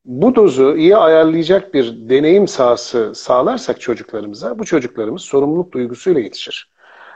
[0.05, 6.73] bu dozu iyi ayarlayacak bir deneyim sahası sağlarsak çocuklarımıza bu çocuklarımız sorumluluk duygusuyla yetişir.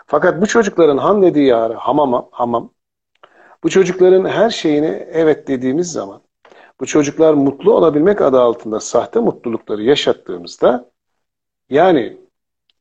[0.06, 2.72] Fakat bu çocukların ham dediği yarı hamama, hamam.
[3.64, 6.22] Bu çocukların her şeyini evet dediğimiz zaman
[6.80, 10.90] bu çocuklar mutlu olabilmek adı altında sahte mutlulukları yaşattığımızda
[11.70, 12.27] yani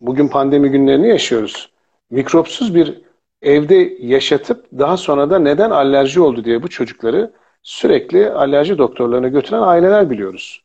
[0.02, 1.70] bugün pandemi günlerini yaşıyoruz.
[2.10, 3.02] Mikropsuz bir
[3.42, 7.32] evde yaşatıp daha sonra da neden alerji oldu diye bu çocukları
[7.64, 10.64] sürekli alerji doktorlarına götüren aileler biliyoruz.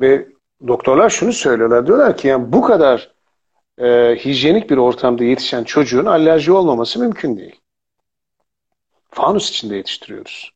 [0.00, 0.26] Ve
[0.66, 1.86] doktorlar şunu söylüyorlar.
[1.86, 3.10] Diyorlar ki yani bu kadar
[3.78, 7.60] e, hijyenik bir ortamda yetişen çocuğun alerji olmaması mümkün değil.
[9.10, 10.52] Fanus içinde yetiştiriyoruz.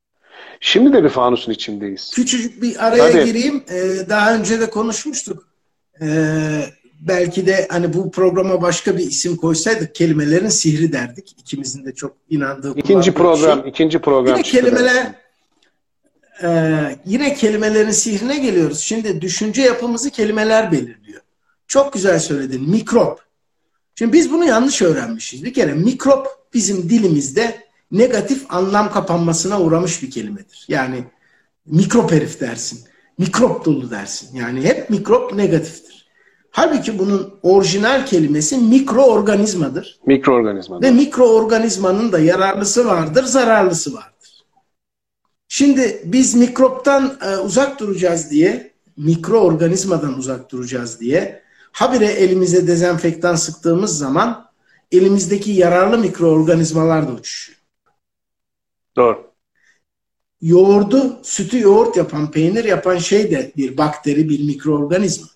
[0.61, 2.13] Şimdi de bir fanusun içindeyiz.
[2.15, 3.25] Küçücük bir araya Tabii.
[3.25, 3.65] gireyim.
[3.71, 5.49] Ee, daha önce de konuşmuştuk.
[6.01, 6.65] Ee,
[7.09, 11.37] belki de hani bu programa başka bir isim koysaydık kelimelerin sihri derdik.
[11.39, 13.71] İkimizin de çok inandığı İkinci program, şey.
[13.71, 14.37] ikinci program.
[14.37, 15.15] Yine kelimeler
[16.43, 16.49] e,
[17.05, 18.79] yine kelimelerin sihrine geliyoruz.
[18.79, 21.21] Şimdi düşünce yapımızı kelimeler belirliyor.
[21.67, 22.71] Çok güzel söyledin.
[22.71, 23.21] Mikrop.
[23.95, 25.45] Şimdi biz bunu yanlış öğrenmişiz.
[25.45, 30.65] Bir kere mikrop bizim dilimizde negatif anlam kapanmasına uğramış bir kelimedir.
[30.69, 31.05] Yani
[31.67, 32.81] mikrop herif dersin.
[33.19, 34.37] Mikrop dolu dersin.
[34.37, 35.94] Yani hep mikrop negatiftir.
[36.57, 40.01] Halbuki bunun orijinal kelimesi mikroorganizmadır.
[40.07, 40.83] Mikroorganizma.
[40.83, 44.45] Ve mikroorganizmanın da yararlısı vardır, zararlısı vardır.
[45.49, 53.99] Şimdi biz mikroptan e, uzak duracağız diye, mikroorganizmadan uzak duracağız diye habire elimize dezenfektan sıktığımız
[53.99, 54.47] zaman
[54.93, 57.59] elimizdeki yararlı mikroorganizmalar da uçuşuyor.
[58.97, 59.31] Doğru.
[60.41, 65.34] Yoğurdu, sütü yoğurt yapan, peynir yapan şey de bir bakteri, bir mikroorganizma.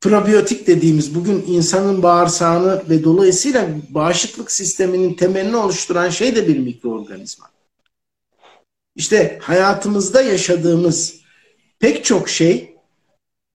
[0.00, 7.46] Probiyotik dediğimiz bugün insanın bağırsağını ve dolayısıyla bağışıklık sisteminin temelini oluşturan şey de bir mikroorganizma.
[8.96, 11.14] İşte hayatımızda yaşadığımız
[11.78, 12.76] pek çok şey,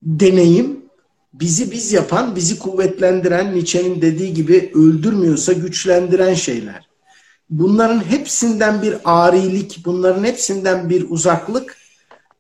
[0.01, 0.85] deneyim,
[1.33, 6.93] bizi biz yapan, bizi kuvvetlendiren, Nietzsche'nin dediği gibi öldürmüyorsa güçlendiren şeyler
[7.59, 11.77] bunların hepsinden bir arilik, bunların hepsinden bir uzaklık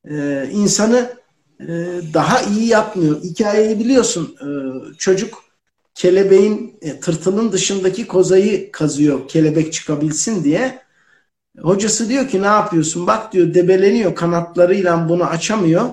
[0.09, 1.13] e, insanı
[1.59, 1.67] e,
[2.13, 3.21] daha iyi yapmıyor.
[3.23, 4.47] Hikayeyi biliyorsun e,
[4.97, 5.43] çocuk
[5.95, 10.83] kelebeğin, e, tırtılın dışındaki kozayı kazıyor kelebek çıkabilsin diye.
[11.61, 13.07] Hocası diyor ki ne yapıyorsun?
[13.07, 15.89] Bak diyor debeleniyor kanatlarıyla bunu açamıyor.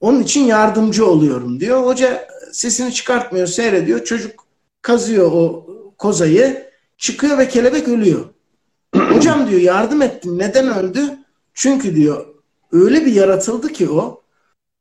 [0.00, 1.86] Onun için yardımcı oluyorum diyor.
[1.86, 4.04] Hoca sesini çıkartmıyor, seyrediyor.
[4.04, 4.44] Çocuk
[4.82, 5.66] kazıyor o
[5.98, 8.24] kozayı Çıkıyor ve kelebek ölüyor.
[8.94, 10.38] Hocam diyor yardım ettim.
[10.38, 11.18] Neden öldü?
[11.54, 12.26] Çünkü diyor
[12.72, 14.17] öyle bir yaratıldı ki o.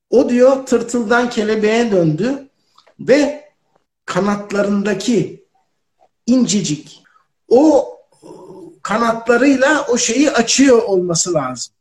[0.10, 2.50] O diyor tırtıldan kelebeğe döndü
[3.00, 3.52] ve
[4.06, 5.46] kanatlarındaki
[6.26, 7.04] incecik
[7.48, 7.94] o
[8.84, 11.74] kanatlarıyla o şeyi açıyor olması lazım.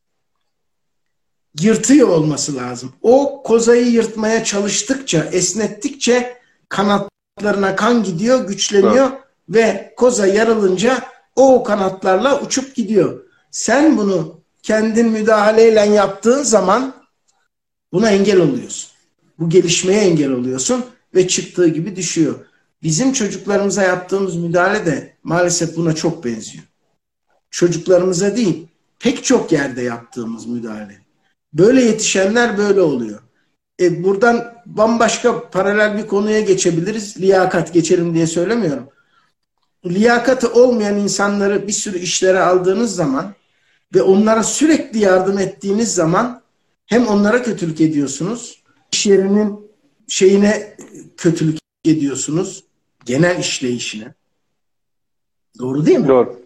[1.60, 2.92] Yırtıyor olması lazım.
[3.02, 9.06] O kozayı yırtmaya çalıştıkça, esnettikçe kanatlarına kan gidiyor, güçleniyor.
[9.10, 11.04] Evet ve koza yarılınca
[11.36, 13.20] o kanatlarla uçup gidiyor.
[13.50, 16.94] Sen bunu kendin müdahaleyle yaptığın zaman
[17.96, 18.90] buna engel oluyorsun.
[19.38, 22.35] Bu gelişmeye engel oluyorsun ve çıktığı gibi düşüyor.
[22.82, 26.64] Bizim çocuklarımıza yaptığımız müdahale de maalesef buna çok benziyor.
[27.50, 28.66] Çocuklarımıza değil,
[28.98, 30.98] pek çok yerde yaptığımız müdahale.
[31.52, 33.18] Böyle yetişenler böyle oluyor.
[33.80, 37.20] E buradan bambaşka paralel bir konuya geçebiliriz.
[37.20, 38.88] Liyakat geçelim diye söylemiyorum
[39.87, 43.35] liyakatı olmayan insanları bir sürü işlere aldığınız zaman
[43.94, 46.42] ve onlara sürekli yardım ettiğiniz zaman
[46.87, 49.70] hem onlara kötülük ediyorsunuz, iş yerinin
[50.09, 50.77] şeyine
[51.16, 52.64] kötülük ediyorsunuz,
[53.05, 54.14] genel işleyişine.
[55.59, 56.09] Doğru değil mi?
[56.09, 56.40] Doğru.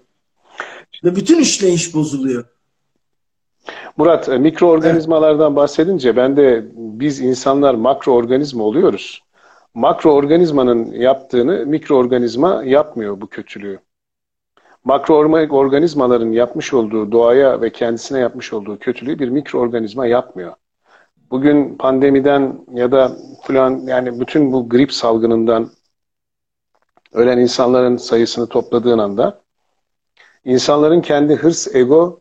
[1.05, 2.45] Ve bütün işleyiş bozuluyor.
[3.97, 9.23] Murat, e, mikroorganizmalardan bahsedince ben de biz insanlar makroorganizma oluyoruz
[9.75, 13.79] makroorganizmanın yaptığını mikroorganizma yapmıyor bu kötülüğü.
[14.85, 20.55] Makroorganizmaların yapmış olduğu doğaya ve kendisine yapmış olduğu kötülüğü bir mikroorganizma yapmıyor.
[21.31, 25.71] Bugün pandemiden ya da falan yani bütün bu grip salgınından
[27.13, 29.41] ölen insanların sayısını topladığın anda
[30.45, 32.21] insanların kendi hırs, ego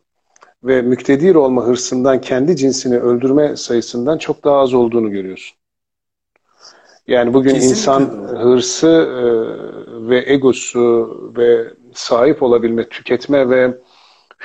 [0.63, 5.57] ve müktedir olma hırsından kendi cinsini öldürme sayısından çok daha az olduğunu görüyorsun.
[7.07, 7.79] Yani bugün Kesinlikle.
[7.79, 8.01] insan
[8.37, 9.23] hırsı e,
[10.09, 13.77] ve egosu ve sahip olabilme, tüketme ve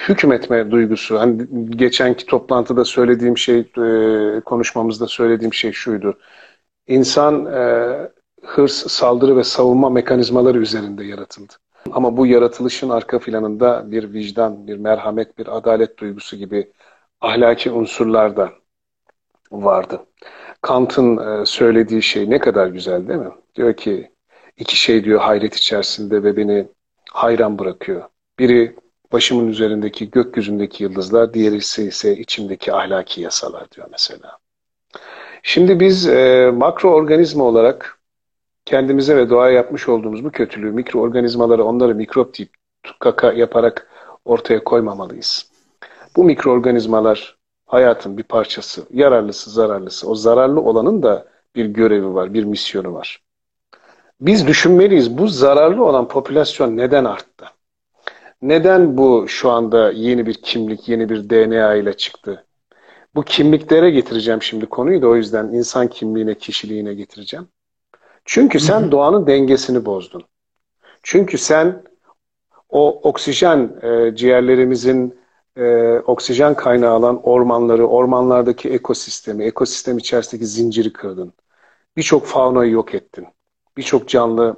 [0.09, 1.21] hükmetme duygusu.
[1.21, 6.19] Hani geçenki toplantıda söylediğim şey, e, konuşmamızda söylediğim şey şuydu.
[6.87, 7.93] İnsan e,
[8.45, 11.53] hırs, saldırı ve savunma mekanizmaları üzerinde yaratıldı.
[11.93, 16.73] Ama bu yaratılışın arka planında bir vicdan, bir merhamet, bir adalet duygusu gibi
[17.21, 18.53] ahlaki unsurlar da
[19.53, 20.01] vardı.
[20.63, 23.33] Kant'ın e, söylediği şey ne kadar güzel değil mi?
[23.55, 24.11] Diyor ki
[24.57, 26.69] iki şey diyor hayret içerisinde ve beni
[27.14, 28.03] hayran bırakıyor.
[28.38, 28.77] Biri
[29.12, 34.38] başımın üzerindeki gökyüzündeki yıldızlar, diğeri ise içimdeki ahlaki yasalar diyor mesela.
[35.42, 37.98] Şimdi biz e, makroorganizma olarak
[38.64, 42.50] kendimize ve doğaya yapmış olduğumuz bu kötülüğü, mikroorganizmaları onları mikrop deyip
[42.98, 43.88] kaka yaparak
[44.24, 45.50] ortaya koymamalıyız.
[46.16, 48.83] Bu mikroorganizmalar hayatın bir parçası.
[48.90, 50.11] Yararlısı, zararlısı.
[50.11, 53.24] O zararlı olanın da bir görevi var, bir misyonu var.
[54.20, 57.46] Biz düşünmeliyiz bu zararlı olan popülasyon neden arttı?
[58.42, 62.46] Neden bu şu anda yeni bir kimlik, yeni bir DNA ile çıktı?
[63.14, 67.48] Bu kimliklere getireceğim şimdi konuyu da o yüzden insan kimliğine, kişiliğine getireceğim.
[68.24, 70.22] Çünkü sen doğanın dengesini bozdun.
[71.03, 71.83] Çünkü sen
[72.68, 75.18] o oksijen e, ciğerlerimizin
[75.57, 81.33] e, oksijen kaynağı alan ormanları, ormanlardaki ekosistemi, ekosistem içerisindeki zinciri kırdın.
[81.96, 83.27] Birçok faunayı yok ettin.
[83.77, 84.57] Birçok canlı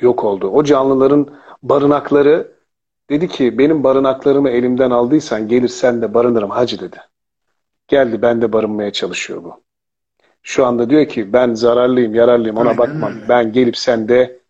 [0.00, 0.48] yok oldu.
[0.48, 1.28] O canlıların
[1.62, 2.52] barınakları
[3.10, 6.96] dedi ki benim barınaklarımı elimden aldıysan gelirsen de barınırım hacı dedi.
[7.88, 9.62] Geldi ben de barınmaya çalışıyor bu.
[10.42, 13.14] Şu anda diyor ki ben zararlıyım, yararlıyım ona Aynen bakmam.
[13.14, 13.28] Öyle.
[13.28, 14.40] Ben gelip sende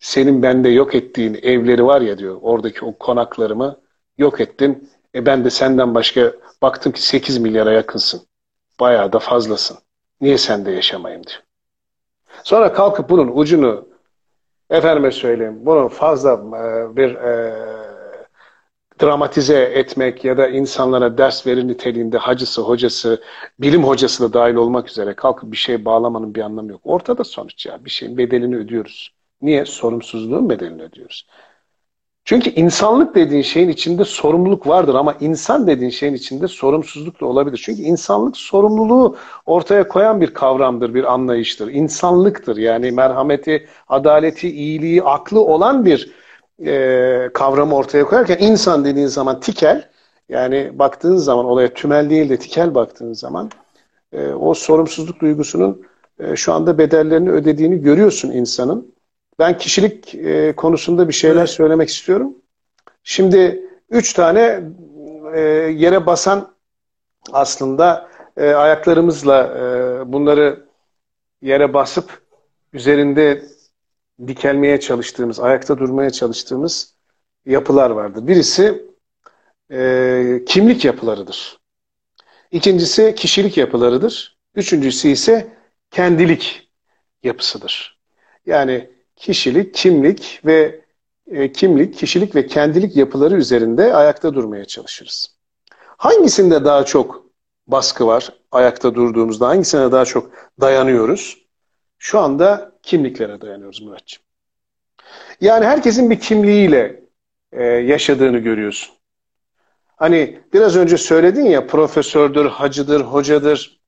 [0.00, 2.38] senin bende yok ettiğin evleri var ya diyor.
[2.42, 3.80] Oradaki o konaklarımı
[4.18, 4.90] yok ettin.
[5.14, 8.20] E ben de senden başka baktım ki 8 milyara yakınsın.
[8.80, 9.78] Bayağı da fazlasın.
[10.20, 11.47] Niye sende yaşamayayım diyor.
[12.48, 13.88] Sonra kalkıp bunun ucunu
[14.70, 17.54] efendime söyleyeyim bunu fazla e, bir e,
[19.02, 23.22] dramatize etmek ya da insanlara ders verir niteliğinde hacısı, hocası,
[23.58, 26.80] bilim hocası da dahil olmak üzere kalkıp bir şey bağlamanın bir anlamı yok.
[26.84, 27.84] Ortada sonuç ya.
[27.84, 29.12] Bir şeyin bedelini ödüyoruz.
[29.42, 29.64] Niye?
[29.64, 31.26] Sorumsuzluğun bedelini ödüyoruz.
[32.28, 37.60] Çünkü insanlık dediğin şeyin içinde sorumluluk vardır ama insan dediğin şeyin içinde sorumsuzluk da olabilir.
[37.64, 41.68] Çünkü insanlık sorumluluğu ortaya koyan bir kavramdır, bir anlayıştır.
[41.68, 46.10] İnsanlıktır yani merhameti, adaleti, iyiliği, aklı olan bir
[46.66, 49.88] e, kavramı ortaya koyarken insan dediğin zaman tikel,
[50.28, 53.50] yani baktığın zaman olaya tümel değil de tikel baktığın zaman
[54.12, 55.82] e, o sorumsuzluk duygusunun
[56.20, 58.97] e, şu anda bedellerini ödediğini görüyorsun insanın.
[59.38, 61.50] Ben kişilik e, konusunda bir şeyler evet.
[61.50, 62.34] söylemek istiyorum.
[63.04, 64.62] Şimdi üç tane
[65.34, 65.40] e,
[65.76, 66.54] yere basan
[67.32, 70.66] aslında e, ayaklarımızla e, bunları
[71.42, 72.22] yere basıp
[72.72, 73.44] üzerinde
[74.26, 76.94] dikelmeye çalıştığımız, ayakta durmaya çalıştığımız
[77.46, 78.26] yapılar vardır.
[78.26, 78.82] Birisi
[79.72, 81.58] e, kimlik yapılarıdır.
[82.50, 84.38] İkincisi kişilik yapılarıdır.
[84.54, 85.56] Üçüncüsü ise
[85.90, 86.70] kendilik
[87.22, 87.98] yapısıdır.
[88.46, 90.80] Yani kişilik, kimlik ve
[91.30, 95.38] e, kimlik, kişilik ve kendilik yapıları üzerinde ayakta durmaya çalışırız.
[95.96, 97.24] Hangisinde daha çok
[97.66, 99.48] baskı var ayakta durduğumuzda?
[99.48, 101.38] Hangisine daha çok dayanıyoruz?
[101.98, 104.22] Şu anda kimliklere dayanıyoruz Muratçım.
[105.40, 107.04] Yani herkesin bir kimliğiyle
[107.52, 108.94] e, yaşadığını görüyorsun.
[109.96, 113.80] Hani biraz önce söyledin ya profesördür, hacıdır, hocadır,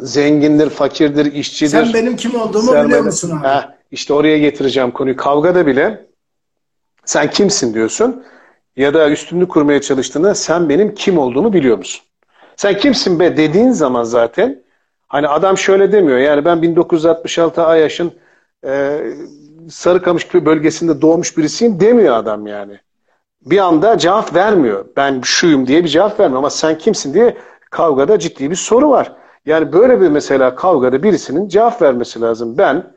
[0.00, 1.70] zengindir, fakirdir, işçidir.
[1.70, 3.48] Sen benim kim olduğumu Sen biliyor musun abi?
[3.48, 5.16] Heh, işte oraya getireceğim konuyu.
[5.16, 6.06] Kavgada bile
[7.04, 8.24] sen kimsin diyorsun
[8.76, 12.04] ya da üstünlük kurmaya çalıştığında sen benim kim olduğumu biliyor musun?
[12.56, 14.62] Sen kimsin be dediğin zaman zaten
[15.08, 18.12] hani adam şöyle demiyor yani ben 1966 Ayaş'ın
[18.66, 19.00] e,
[19.70, 22.78] Sarıkamış bölgesinde doğmuş birisiyim demiyor adam yani.
[23.46, 24.84] Bir anda cevap vermiyor.
[24.96, 27.36] Ben şuyum diye bir cevap vermiyor ama sen kimsin diye
[27.70, 29.12] kavgada ciddi bir soru var.
[29.46, 32.58] Yani böyle bir mesela kavgada birisinin cevap vermesi lazım.
[32.58, 32.92] Ben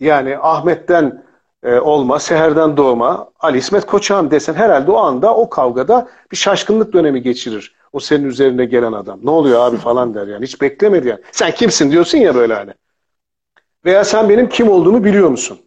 [0.00, 1.24] yani Ahmet'ten
[1.62, 6.92] e, olma, Seher'den doğma, Ali İsmet Koçan desen herhalde o anda o kavgada bir şaşkınlık
[6.92, 7.74] dönemi geçirir.
[7.92, 9.20] O senin üzerine gelen adam.
[9.22, 10.44] Ne oluyor abi falan der yani.
[10.44, 11.20] Hiç beklemedi yani.
[11.32, 12.74] Sen kimsin diyorsun ya böyle hani.
[13.84, 15.58] Veya sen benim kim olduğumu biliyor musun?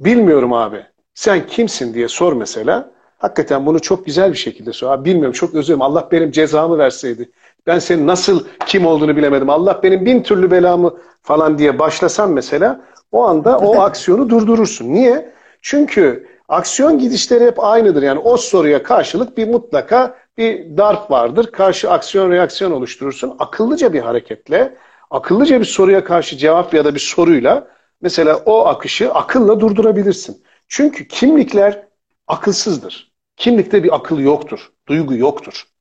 [0.00, 0.86] Bilmiyorum abi.
[1.14, 2.90] Sen kimsin diye sor mesela.
[3.18, 4.92] Hakikaten bunu çok güzel bir şekilde sor.
[4.92, 5.82] Abi bilmiyorum çok özür dilerim.
[5.82, 7.30] Allah benim cezamı verseydi.
[7.66, 9.50] Ben senin nasıl kim olduğunu bilemedim.
[9.50, 12.80] Allah benim bin türlü belamı falan diye başlasam mesela
[13.12, 14.94] o anda o aksiyonu durdurursun.
[14.94, 15.34] Niye?
[15.62, 18.02] Çünkü aksiyon gidişleri hep aynıdır.
[18.02, 21.52] Yani o soruya karşılık bir mutlaka bir darp vardır.
[21.52, 23.36] Karşı aksiyon reaksiyon oluşturursun.
[23.38, 24.74] Akıllıca bir hareketle,
[25.10, 27.68] akıllıca bir soruya karşı cevap ya da bir soruyla
[28.00, 30.42] mesela o akışı akılla durdurabilirsin.
[30.68, 31.86] Çünkü kimlikler
[32.26, 33.12] akılsızdır.
[33.36, 35.73] Kimlikte bir akıl yoktur, duygu yoktur.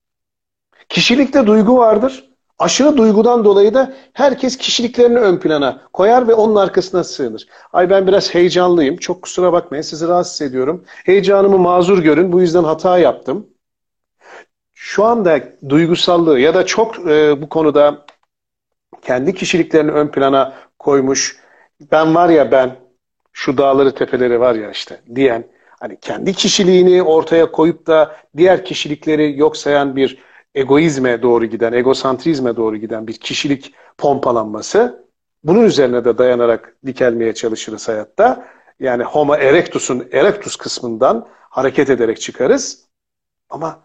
[0.93, 2.29] Kişilikte duygu vardır.
[2.59, 7.47] Aşırı duygudan dolayı da herkes kişiliklerini ön plana koyar ve onun arkasına sığınır.
[7.73, 8.97] Ay ben biraz heyecanlıyım.
[8.97, 10.83] Çok kusura bakmayın sizi rahatsız ediyorum.
[10.87, 12.31] Heyecanımı mazur görün.
[12.31, 13.47] Bu yüzden hata yaptım.
[14.73, 15.39] Şu anda
[15.69, 18.05] duygusallığı ya da çok e, bu konuda
[19.01, 21.39] kendi kişiliklerini ön plana koymuş.
[21.91, 22.75] Ben var ya ben
[23.31, 25.47] şu dağları tepeleri var ya işte diyen
[25.79, 32.56] hani kendi kişiliğini ortaya koyup da diğer kişilikleri yok sayan bir egoizme doğru giden, egosantrizme
[32.56, 35.04] doğru giden bir kişilik pompalanması.
[35.43, 38.47] Bunun üzerine de dayanarak dikelmeye çalışırız hayatta.
[38.80, 42.86] Yani Homo erectus'un erectus kısmından hareket ederek çıkarız.
[43.49, 43.80] Ama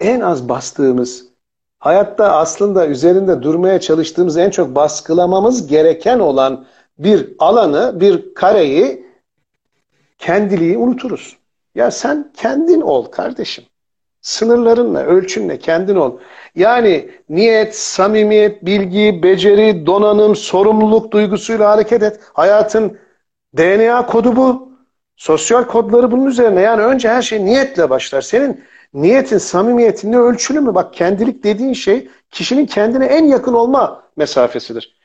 [0.00, 1.28] en az bastığımız,
[1.78, 6.66] hayatta aslında üzerinde durmaya çalıştığımız en çok baskılamamız gereken olan
[6.98, 9.06] bir alanı, bir kareyi
[10.18, 11.36] kendiliği unuturuz.
[11.74, 13.64] Ya sen kendin ol kardeşim.
[14.20, 16.18] Sınırlarınla, ölçünle kendin ol.
[16.54, 22.20] Yani niyet, samimiyet, bilgi, beceri, donanım, sorumluluk duygusuyla hareket et.
[22.32, 22.98] Hayatın
[23.56, 24.68] DNA kodu bu.
[25.16, 26.60] Sosyal kodları bunun üzerine.
[26.60, 28.20] Yani önce her şey niyetle başlar.
[28.20, 28.64] Senin
[28.94, 30.74] niyetin, samimiyetin ne ölçülü mü?
[30.74, 34.98] Bak kendilik dediğin şey kişinin kendine en yakın olma mesafesidir.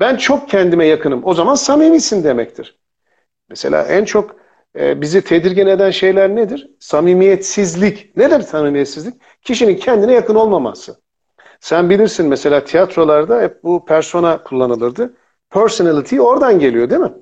[0.00, 1.20] Ben çok kendime yakınım.
[1.24, 2.78] O zaman samimisin demektir.
[3.48, 4.36] Mesela en çok
[4.78, 6.70] e, bizi tedirgin eden şeyler nedir?
[6.80, 8.16] Samimiyetsizlik.
[8.16, 9.14] Nedir samimiyetsizlik?
[9.42, 11.00] Kişinin kendine yakın olmaması.
[11.60, 15.14] Sen bilirsin mesela tiyatrolarda hep bu persona kullanılırdı.
[15.50, 17.12] Personality oradan geliyor değil mi?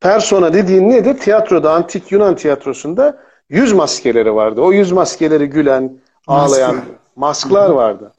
[0.00, 1.18] Persona dediğin nedir?
[1.18, 3.18] Tiyatroda, antik Yunan tiyatrosunda
[3.48, 4.60] yüz maskeleri vardı.
[4.60, 6.94] O yüz maskeleri gülen, ağlayan Masklar.
[7.16, 8.12] masklar vardı.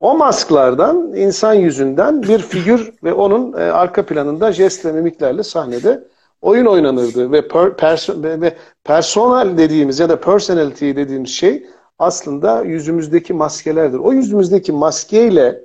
[0.00, 6.04] O masklardan insan yüzünden bir figür ve onun e, arka planında jest ve mimiklerle sahnede
[6.42, 11.66] oyun oynanırdı ve, per, perso ve personal dediğimiz ya da personality dediğimiz şey
[11.98, 13.98] aslında yüzümüzdeki maskelerdir.
[13.98, 15.60] O yüzümüzdeki maskeyle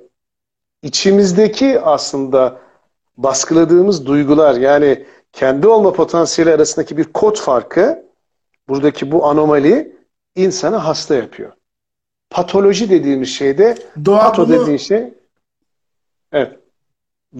[0.82, 2.58] içimizdeki aslında
[3.16, 8.04] baskıladığımız duygular yani kendi olma potansiyeli arasındaki bir kod farkı
[8.68, 9.96] buradaki bu anomali
[10.34, 11.52] insanı hasta yapıyor.
[12.30, 15.14] Patoloji dediğimiz şeyde doğa pato bunu, dediğin şey
[16.32, 16.58] evet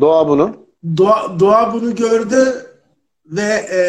[0.01, 0.57] doğa bunu
[0.97, 2.74] doğa, doğa bunu gördü
[3.27, 3.81] ve e,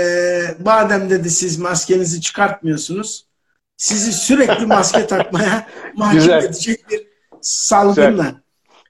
[0.64, 3.26] madem dedi siz maskenizi çıkartmıyorsunuz
[3.78, 7.08] sizi sürekli maske takmaya mahkum edecek bir
[7.42, 8.24] salgınla.
[8.24, 8.36] Güzel.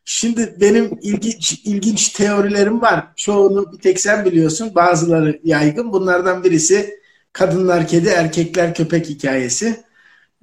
[0.05, 3.07] Şimdi benim ilginç, ilginç teorilerim var.
[3.15, 4.75] Çoğunu bir tek sen biliyorsun.
[4.75, 5.93] Bazıları yaygın.
[5.93, 6.99] Bunlardan birisi
[7.33, 9.83] kadınlar kedi, erkekler köpek hikayesi.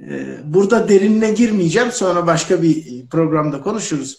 [0.00, 1.92] Ee, burada derinine girmeyeceğim.
[1.92, 4.18] Sonra başka bir programda konuşuruz.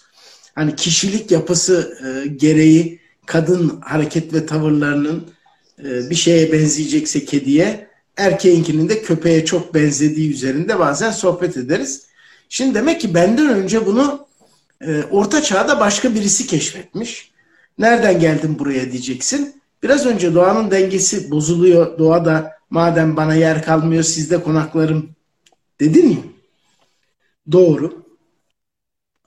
[0.56, 5.43] Hani kişilik yapısı e, gereği kadın hareket ve tavırlarının e,
[5.84, 12.08] bir şeye benzeyecekse kediye, erkeğinkinin de köpeğe çok benzediği üzerinde bazen sohbet ederiz.
[12.50, 14.28] Şimdi demek ki benden önce bunu
[14.82, 17.32] e, Orta Çağ'da başka birisi keşfetmiş.
[17.78, 19.62] Nereden geldin buraya diyeceksin.
[19.84, 21.98] Biraz önce doğanın dengesi bozuluyor.
[22.00, 25.10] Doğa da madem bana yer kalmıyor sizde konaklarım
[25.80, 26.20] dedin mi?
[27.52, 28.04] Doğru.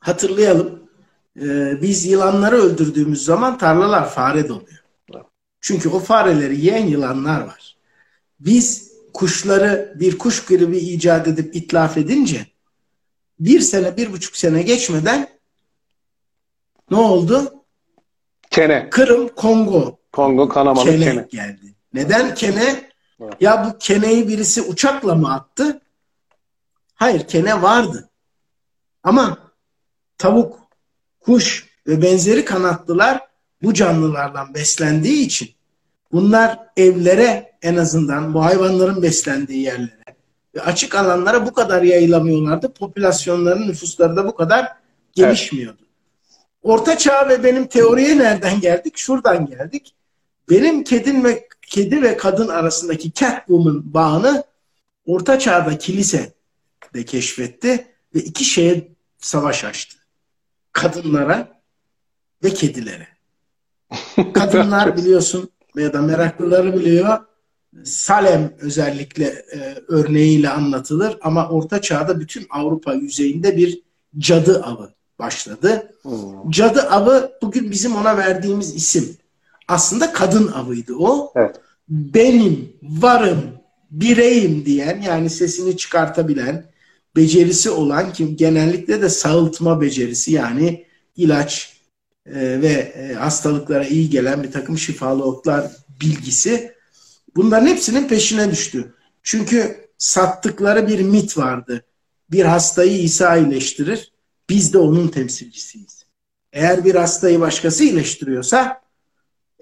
[0.00, 0.80] Hatırlayalım.
[1.40, 4.86] Ee, biz yılanları öldürdüğümüz zaman tarlalar fare doluyor.
[5.66, 7.76] Çünkü o fareleri yiyen yılanlar var.
[8.40, 12.46] Biz kuşları bir kuş gribi icat edip itlaf edince
[13.40, 15.28] bir sene, bir buçuk sene geçmeden
[16.90, 17.64] ne oldu?
[18.50, 18.90] Kene.
[18.90, 19.98] Kırım, Kongo.
[20.12, 21.26] Kongo kanamalı kene, kene.
[21.30, 21.74] geldi.
[21.92, 22.90] Neden kene?
[23.20, 23.34] Evet.
[23.40, 25.80] Ya bu keneyi birisi uçakla mı attı?
[26.94, 28.10] Hayır, kene vardı.
[29.02, 29.38] Ama
[30.18, 30.60] tavuk,
[31.20, 33.26] kuş ve benzeri kanatlılar
[33.62, 35.48] bu canlılardan beslendiği için
[36.12, 40.16] bunlar evlere en azından bu hayvanların beslendiği yerlere
[40.54, 42.72] ve açık alanlara bu kadar yayılamıyorlardı.
[42.72, 44.72] Popülasyonların nüfusları da bu kadar
[45.12, 45.78] gelişmiyordu.
[45.80, 45.90] Evet.
[46.62, 48.96] Orta çağ ve benim teoriye nereden geldik?
[48.96, 49.94] Şuradan geldik.
[50.50, 54.44] Benim kedin ve kedi ve kadın arasındaki Catwoman bağını
[55.07, 56.32] Orta Çağ'da kilise
[56.94, 58.88] de keşfetti ve iki şeye
[59.18, 59.96] savaş açtı.
[60.72, 61.61] Kadınlara
[62.44, 63.15] ve kedilere.
[64.34, 67.18] Kadınlar biliyorsun ya da meraklıları biliyor.
[67.84, 73.82] Salem özellikle e, örneğiyle anlatılır ama Orta Çağ'da bütün Avrupa yüzeyinde bir
[74.18, 75.93] cadı avı başladı.
[76.03, 76.51] Hmm.
[76.51, 79.16] Cadı avı bugün bizim ona verdiğimiz isim.
[79.68, 81.32] Aslında kadın avıydı o.
[81.37, 81.57] Evet.
[81.89, 83.43] Benim, varım,
[83.91, 86.64] bireyim diyen yani sesini çıkartabilen,
[87.16, 91.76] becerisi olan kim genellikle de sağıltma becerisi yani ilaç
[92.27, 95.70] e, ve e, hastalıklara iyi gelen bir takım şifalı otlar
[96.01, 96.74] bilgisi
[97.37, 98.95] bunların hepsinin peşine düştü.
[99.22, 101.85] Çünkü sattıkları bir mit vardı.
[102.31, 104.12] Bir hastayı İsa iyileştirir
[104.49, 106.07] biz de onun temsilcisiyiz.
[106.53, 108.81] Eğer bir hastayı başkası iyileştiriyorsa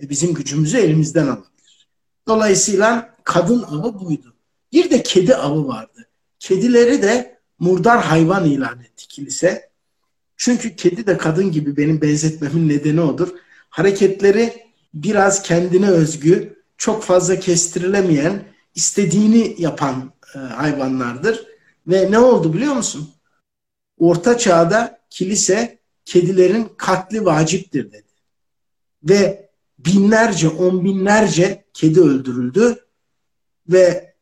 [0.02, 1.88] e, bizim gücümüzü elimizden alabilir.
[2.28, 4.34] Dolayısıyla kadın avı buydu.
[4.72, 6.08] Bir de kedi avı vardı.
[6.38, 9.70] Kedileri de murdar hayvan ilan etti kilise.
[10.36, 13.28] Çünkü kedi de kadın gibi benim benzetmemin nedeni odur.
[13.70, 14.52] Hareketleri
[14.94, 21.46] biraz kendine özgü, çok fazla kestirilemeyen, istediğini yapan e, hayvanlardır.
[21.86, 23.10] Ve ne oldu biliyor musun?
[23.98, 28.12] Orta Çağ'da kilise kedilerin katli vaciptir dedi.
[29.02, 32.86] Ve binlerce, on binlerce kedi öldürüldü
[33.68, 34.14] ve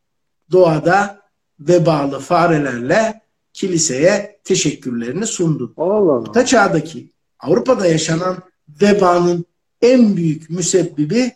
[0.50, 1.22] doğada
[1.60, 3.21] vebalı farelerle
[3.52, 5.74] kiliseye teşekkürlerini sundu.
[5.76, 6.12] Allah Allah.
[6.12, 8.36] Orta Çağ'daki Avrupa'da yaşanan
[8.82, 9.44] vebanın
[9.82, 11.32] en büyük müsebbibi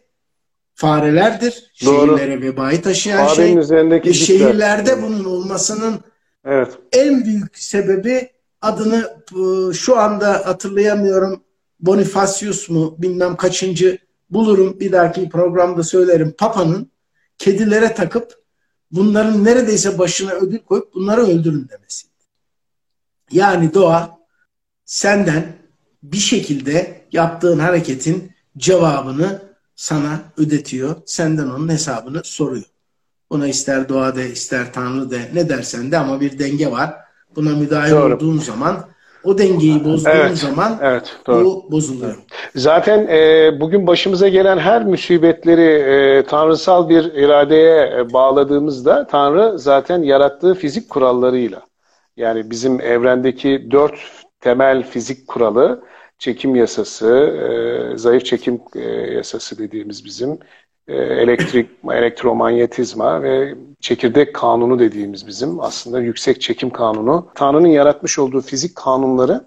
[0.75, 1.73] farelerdir.
[1.85, 2.17] Doğru.
[2.19, 3.59] Şehirlere vebayı taşıyan Farenin şey.
[3.59, 6.01] Üzerindeki ve şehirlerde bunun olmasının
[6.45, 6.69] evet.
[6.93, 11.43] en büyük sebebi adını e, şu anda hatırlayamıyorum.
[11.81, 13.99] Bonifacius mu bilmem kaçıncı
[14.31, 16.35] bulurum bir dahaki programda söylerim.
[16.39, 16.91] Papa'nın
[17.39, 18.46] kedilere takıp
[18.97, 22.13] bunların neredeyse başına ödül koyup bunları öldürün demesiydi.
[23.31, 24.19] Yani doğa
[24.85, 25.57] senden
[26.03, 29.43] bir şekilde yaptığın hareketin cevabını
[29.77, 30.97] sana ödetiyor.
[31.07, 32.65] Senden onun hesabını soruyor.
[33.31, 36.95] Buna ister doğa de ister tanrı de ne dersen de ama bir denge var.
[37.37, 38.15] Buna müdahil Doğru.
[38.15, 38.89] olduğun zaman
[39.27, 41.45] o dengeyi bozduğun evet, zaman evet, doğru.
[41.45, 42.17] bu bozuluyor.
[42.55, 50.03] Zaten e, bugün başımıza gelen her musibetleri e, tanrısal bir iradeye e, bağladığımızda Tanrı zaten
[50.03, 51.63] yarattığı fizik kurallarıyla
[52.17, 53.95] yani bizim evrendeki dört
[54.41, 55.83] temel fizik kuralı
[56.19, 57.09] çekim yasası,
[57.95, 60.39] e, zayıf çekim e, yasası dediğimiz bizim
[60.95, 67.29] elektrik, elektromanyetizma ve çekirdek kanunu dediğimiz bizim aslında yüksek çekim kanunu.
[67.35, 69.47] Tanrı'nın yaratmış olduğu fizik kanunları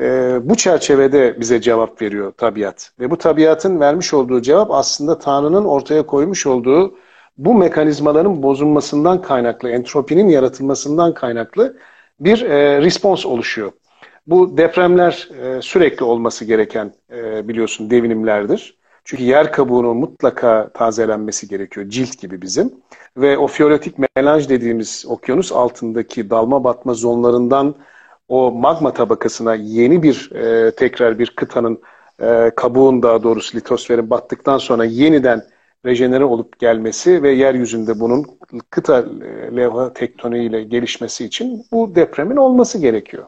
[0.00, 2.92] e, bu çerçevede bize cevap veriyor tabiat.
[3.00, 6.94] Ve bu tabiatın vermiş olduğu cevap aslında Tanrı'nın ortaya koymuş olduğu
[7.38, 11.76] bu mekanizmaların bozulmasından kaynaklı, entropinin yaratılmasından kaynaklı
[12.20, 13.72] bir e, respons oluşuyor.
[14.26, 18.79] Bu depremler e, sürekli olması gereken e, biliyorsun devinimlerdir.
[19.10, 21.88] Çünkü yer kabuğunun mutlaka tazelenmesi gerekiyor.
[21.88, 22.74] Cilt gibi bizim.
[23.16, 27.74] Ve o fiyolotik melanj dediğimiz okyanus altındaki dalma batma zonlarından
[28.28, 31.80] o magma tabakasına yeni bir e, tekrar bir kıtanın
[32.22, 35.42] e, kabuğun daha doğrusu litosferin battıktan sonra yeniden
[35.86, 38.26] rejenere olup gelmesi ve yeryüzünde bunun
[38.70, 43.24] kıta e, levha tektoniğiyle gelişmesi için bu depremin olması gerekiyor.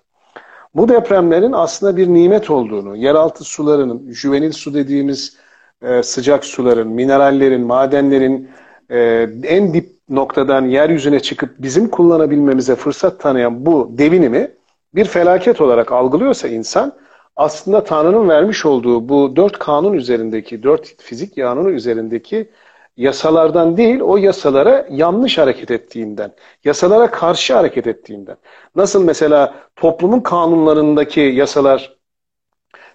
[0.75, 5.42] Bu depremlerin aslında bir nimet olduğunu, yeraltı sularının, juvenil su dediğimiz
[5.83, 8.51] e, sıcak suların, minerallerin, madenlerin
[8.91, 14.51] e, en dip noktadan yeryüzüne çıkıp bizim kullanabilmemize fırsat tanıyan bu devinimi
[14.95, 16.93] bir felaket olarak algılıyorsa insan
[17.37, 22.51] aslında Tanrı'nın vermiş olduğu bu dört kanun üzerindeki, dört fizik kanunu üzerindeki
[22.97, 26.33] yasalardan değil, o yasalara yanlış hareket ettiğinden,
[26.65, 28.37] yasalara karşı hareket ettiğinden.
[28.77, 31.97] Nasıl mesela toplumun kanunlarındaki yasalar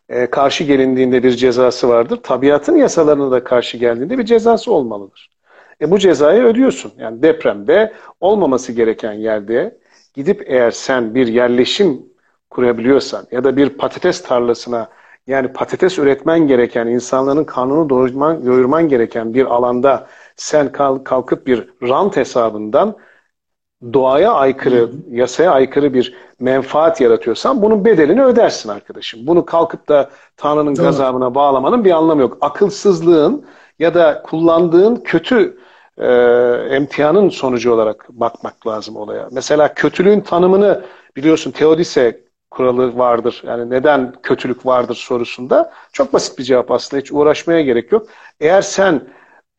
[0.09, 2.19] e, karşı gelindiğinde bir cezası vardır.
[2.23, 5.29] Tabiatın yasalarına da karşı geldiğinde bir cezası olmalıdır.
[5.81, 6.91] E bu cezayı ödüyorsun.
[6.97, 9.77] Yani depremde olmaması gereken yerde
[10.13, 12.05] gidip eğer sen bir yerleşim
[12.49, 14.89] kurabiliyorsan ya da bir patates tarlasına
[15.27, 20.71] yani patates üretmen gereken, insanların karnını doyurman, doyurman gereken bir alanda sen
[21.03, 22.97] kalkıp bir rant hesabından
[23.93, 29.19] doğaya aykırı, yasaya aykırı bir menfaat yaratıyorsan bunun bedelini ödersin arkadaşım.
[29.27, 30.85] Bunu kalkıp da Tanrı'nın Doğru.
[30.85, 32.37] gazabına bağlamanın bir anlamı yok.
[32.41, 33.45] Akılsızlığın
[33.79, 35.57] ya da kullandığın kötü
[35.97, 36.07] e,
[36.69, 39.27] emtihanın sonucu olarak bakmak lazım olaya.
[39.31, 40.83] Mesela kötülüğün tanımını
[41.15, 42.21] biliyorsun Teodise
[42.51, 43.43] kuralı vardır.
[43.47, 48.07] Yani neden kötülük vardır sorusunda çok basit bir cevap aslında hiç uğraşmaya gerek yok.
[48.39, 49.01] Eğer sen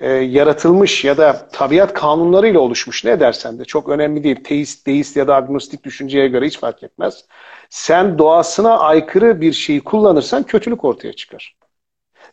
[0.00, 4.44] e, yaratılmış ya da tabiat kanunlarıyla oluşmuş ne dersen de çok önemli değil.
[4.44, 7.24] Teist, deist ya da agnostik düşünceye göre hiç fark etmez.
[7.70, 11.56] Sen doğasına aykırı bir şeyi kullanırsan kötülük ortaya çıkar.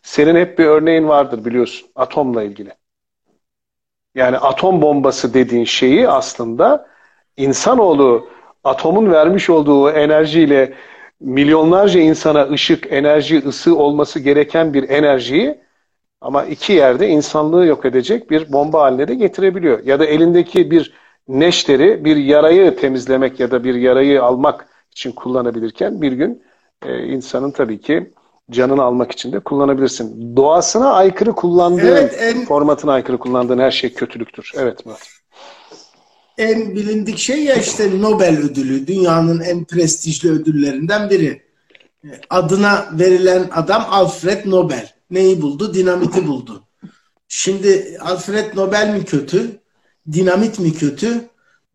[0.02, 2.72] Senin hep bir örneğin vardır biliyorsun atomla ilgili.
[4.14, 6.86] Yani atom bombası dediğin şeyi aslında
[7.36, 8.28] insanoğlu
[8.64, 10.74] atomun vermiş olduğu enerjiyle
[11.20, 15.65] milyonlarca insana ışık, enerji, ısı olması gereken bir enerjiyi
[16.20, 19.84] ama iki yerde insanlığı yok edecek bir bomba haline de getirebiliyor.
[19.84, 20.92] Ya da elindeki bir
[21.28, 26.42] neşteri bir yarayı temizlemek ya da bir yarayı almak için kullanabilirken bir gün
[26.86, 28.12] e, insanın tabii ki
[28.50, 30.36] canını almak için de kullanabilirsin.
[30.36, 32.44] Doğasına aykırı kullandığın, evet, en...
[32.44, 34.52] formatına aykırı kullandığın her şey kötülüktür.
[34.56, 35.16] Evet Murat
[36.38, 38.86] en bilindik şey ya işte Nobel ödülü.
[38.86, 41.42] Dünyanın en prestijli ödüllerinden biri.
[42.30, 44.95] Adına verilen adam Alfred Nobel.
[45.10, 45.74] Neyi buldu?
[45.74, 46.62] Dinamiti buldu.
[47.28, 49.60] Şimdi Alfred Nobel mi kötü?
[50.12, 51.28] Dinamit mi kötü?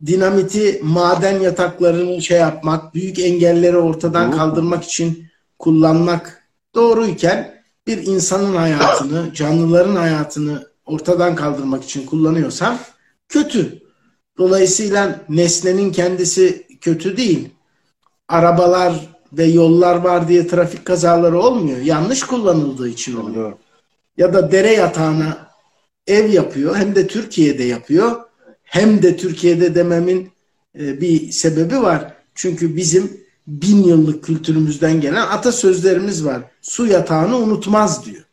[0.05, 5.25] Dinamiti maden yataklarını şey yapmak, büyük engelleri ortadan kaldırmak için
[5.59, 6.43] kullanmak
[6.75, 12.79] doğruyken bir insanın hayatını, canlıların hayatını ortadan kaldırmak için kullanıyorsan
[13.29, 13.82] kötü.
[14.38, 17.49] Dolayısıyla nesnenin kendisi kötü değil.
[18.27, 18.93] Arabalar
[19.34, 21.77] ve yollar var diye trafik kazaları olmuyor.
[21.77, 23.53] Yanlış kullanıldığı için oluyor.
[24.17, 25.47] Ya da dere yatağına
[26.07, 26.75] ev yapıyor.
[26.75, 28.15] Hem de Türkiye'de yapıyor.
[28.63, 30.32] Hem de Türkiye'de dememin
[30.79, 32.13] e, bir sebebi var.
[32.36, 36.41] Çünkü bizim bin yıllık kültürümüzden gelen atasözlerimiz var.
[36.61, 38.23] Su yatağını unutmaz diyor.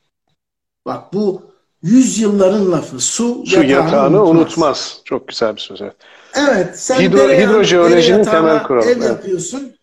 [0.87, 1.43] Bak bu
[1.83, 3.01] yüzyılların lafı.
[3.01, 4.37] Su, Su yatağını, yatağını unutmaz.
[4.37, 5.01] unutmaz.
[5.05, 5.81] Çok güzel bir söz.
[6.35, 6.81] Evet.
[6.81, 8.85] Sen Hidro, hidrojeolojinin temel kuralı.
[8.85, 9.05] Ev evet.
[9.05, 9.78] yapıyorsun.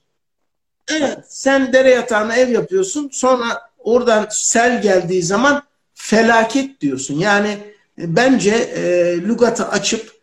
[0.91, 1.17] Evet.
[1.27, 3.09] Sen dere yatağına ev yapıyorsun.
[3.11, 5.63] Sonra oradan sel geldiği zaman
[5.93, 7.19] felaket diyorsun.
[7.19, 7.57] Yani
[8.01, 10.15] e, bence e, lügatı açıp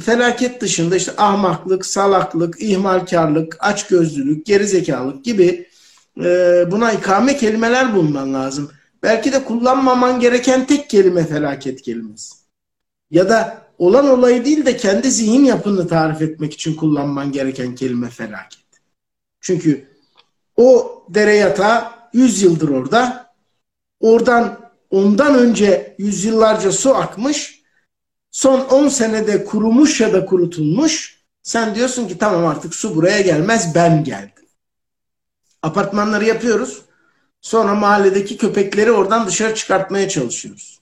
[0.00, 5.68] felaket dışında işte ahmaklık, salaklık, ihmalkarlık, açgözlülük, gerizekalılık gibi
[6.24, 8.70] e, buna ikame kelimeler bulman lazım.
[9.02, 12.34] Belki de kullanmaman gereken tek kelime felaket kelimesi.
[13.10, 18.10] Ya da olan olayı değil de kendi zihin yapını tarif etmek için kullanman gereken kelime
[18.10, 18.64] felaket.
[19.40, 19.87] Çünkü
[20.58, 23.30] o dere yatağı 100 yıldır orada.
[24.00, 24.58] Oradan
[24.90, 27.62] ondan önce yüzyıllarca su akmış.
[28.30, 31.18] Son 10 senede kurumuş ya da kurutulmuş.
[31.42, 34.44] Sen diyorsun ki tamam artık su buraya gelmez ben geldim.
[35.62, 36.82] Apartmanları yapıyoruz.
[37.40, 40.80] Sonra mahalledeki köpekleri oradan dışarı çıkartmaya çalışıyoruz.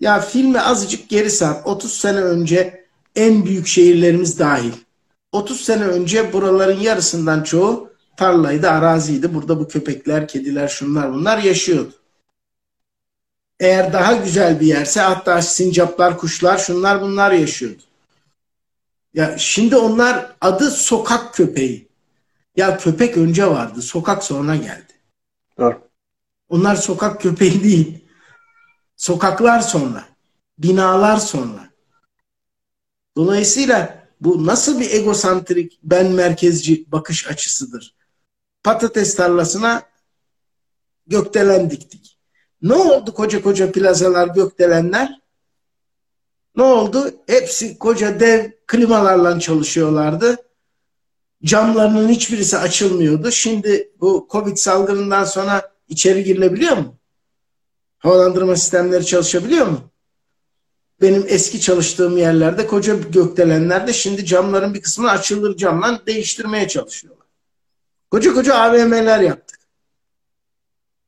[0.00, 1.56] Ya filmi azıcık geri sar.
[1.64, 2.86] 30 sene önce
[3.16, 4.72] en büyük şehirlerimiz dahil.
[5.32, 9.34] 30 sene önce buraların yarısından çoğu tarlaydı, araziydi.
[9.34, 11.92] Burada bu köpekler, kediler, şunlar bunlar yaşıyordu.
[13.60, 17.82] Eğer daha güzel bir yerse hatta sincaplar, kuşlar, şunlar bunlar yaşıyordu.
[19.14, 21.88] Ya şimdi onlar adı sokak köpeği.
[22.56, 24.92] Ya köpek önce vardı, sokak sonra geldi.
[25.58, 25.88] Doğru.
[26.48, 28.04] Onlar sokak köpeği değil.
[28.96, 30.04] Sokaklar sonra.
[30.58, 31.70] Binalar sonra.
[33.16, 37.94] Dolayısıyla bu nasıl bir egosantrik, ben merkezci bakış açısıdır?
[38.64, 39.82] Patates tarlasına
[41.06, 42.18] gökdelen diktik.
[42.62, 45.20] Ne oldu koca koca plazalar, gökdelenler?
[46.56, 47.10] Ne oldu?
[47.26, 50.36] Hepsi koca dev klimalarla çalışıyorlardı.
[51.44, 53.30] Camlarının hiçbirisi açılmıyordu.
[53.30, 56.94] Şimdi bu Covid salgınından sonra içeri girilebiliyor mu?
[57.98, 59.80] Havalandırma sistemleri çalışabiliyor mu?
[61.00, 67.13] Benim eski çalıştığım yerlerde koca gökdelenlerde şimdi camların bir kısmını açılır camdan değiştirmeye çalışıyorlar.
[68.10, 69.60] Koca koca AVM'ler yaptık.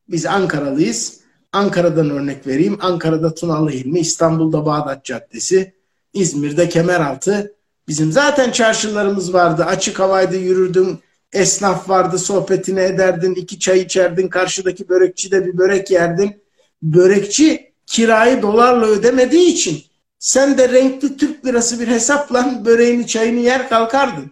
[0.09, 1.20] Biz Ankaralıyız.
[1.53, 2.78] Ankara'dan örnek vereyim.
[2.80, 5.74] Ankara'da Tunalı Hilmi, İstanbul'da Bağdat Caddesi,
[6.12, 7.55] İzmir'de Kemeraltı.
[7.88, 9.64] Bizim zaten çarşılarımız vardı.
[9.64, 10.99] Açık havaydı yürürdüm.
[11.32, 13.34] Esnaf vardı sohbetini ederdin.
[13.34, 14.28] iki çay içerdin.
[14.28, 16.42] Karşıdaki börekçi de bir börek yerdin.
[16.82, 19.82] Börekçi kirayı dolarla ödemediği için
[20.18, 24.30] sen de renkli Türk lirası bir hesapla böreğini çayını yer kalkardın.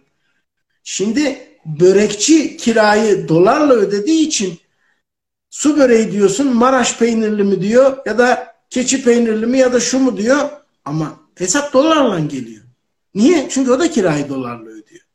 [0.83, 4.59] Şimdi börekçi kirayı dolarla ödediği için
[5.49, 9.99] su böreği diyorsun Maraş peynirli mi diyor ya da keçi peynirli mi ya da şu
[9.99, 10.49] mu diyor
[10.85, 12.63] ama hesap dolarla geliyor.
[13.15, 13.47] Niye?
[13.49, 15.05] Çünkü o da kirayı dolarla ödüyor.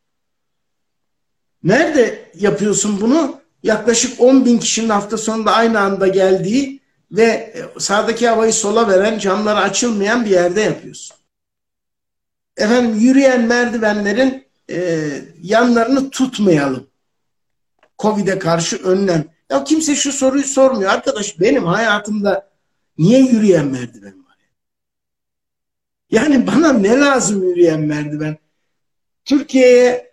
[1.63, 3.41] Nerede yapıyorsun bunu?
[3.63, 6.81] Yaklaşık 10 bin kişinin hafta sonunda aynı anda geldiği
[7.13, 11.17] ve e, sağdaki havayı sola veren, camları açılmayan bir yerde yapıyorsun.
[12.57, 15.09] Efendim yürüyen merdivenlerin e,
[15.43, 16.87] yanlarını tutmayalım.
[17.99, 19.25] Covid'e karşı önlem.
[19.51, 20.91] Ya kimse şu soruyu sormuyor.
[20.91, 22.51] Arkadaş benim hayatımda
[22.99, 24.37] niye yürüyen merdiven var?
[26.11, 28.39] Yani bana ne lazım yürüyen merdiven?
[29.25, 30.13] Türkiye'ye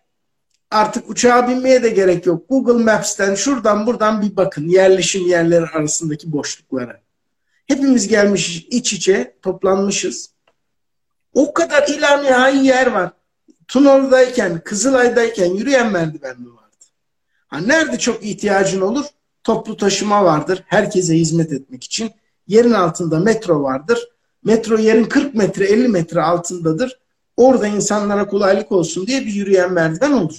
[0.72, 2.49] artık uçağa binmeye de gerek yok.
[2.49, 7.01] Google Maps'ten şuradan buradan bir bakın yerleşim yerleri arasındaki boşluklara.
[7.68, 10.32] Hepimiz gelmiş iç içe toplanmışız.
[11.34, 13.12] O kadar ilan nihai yer var.
[13.68, 16.86] Tunalı'dayken, Kızılay'dayken yürüyen merdiven mi vardı?
[17.47, 19.05] Ha, nerede çok ihtiyacın olur?
[19.43, 20.63] Toplu taşıma vardır.
[20.68, 22.11] Herkese hizmet etmek için.
[22.47, 24.09] Yerin altında metro vardır.
[24.43, 26.99] Metro yerin 40 metre 50 metre altındadır.
[27.38, 30.38] Orada insanlara kolaylık olsun diye bir yürüyen merdiven olur.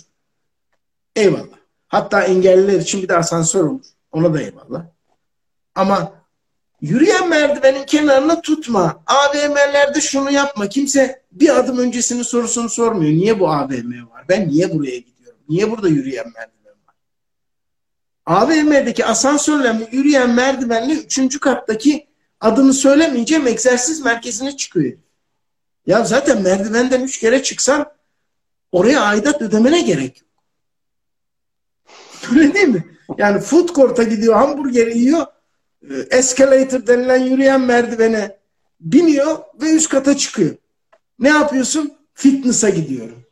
[1.16, 1.58] Eyvallah.
[1.88, 3.86] Hatta engelliler için bir de asansör olur.
[4.12, 4.84] Ona da eyvallah.
[5.74, 6.12] Ama
[6.80, 9.02] yürüyen merdivenin kenarına tutma.
[9.06, 10.68] AVM'lerde şunu yapma.
[10.68, 13.12] Kimse bir adım öncesinin sorusunu sormuyor.
[13.12, 14.24] Niye bu AVM var?
[14.28, 15.38] Ben niye buraya gidiyorum?
[15.48, 16.94] Niye burada yürüyen merdiven var?
[18.26, 22.06] AVM'deki asansörle mi yürüyen merdivenle üçüncü kattaki
[22.40, 24.98] adını söylemeyeceğim egzersiz merkezine çıkıyor.
[25.86, 27.92] Ya zaten merdivenden üç kere çıksan
[28.72, 30.28] oraya aidat ödemene gerek yok.
[32.30, 32.84] Öyle değil mi?
[33.18, 35.26] Yani food court'a gidiyor, hamburger yiyor,
[35.90, 38.38] e, escalator denilen yürüyen merdivene
[38.80, 40.56] biniyor ve üst kata çıkıyor.
[41.18, 41.92] Ne yapıyorsun?
[42.14, 43.24] Fitness'a gidiyorum.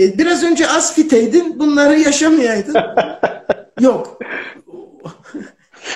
[0.00, 2.76] E, biraz önce az fiteydin, bunları yaşamayaydın.
[3.80, 4.18] Yok.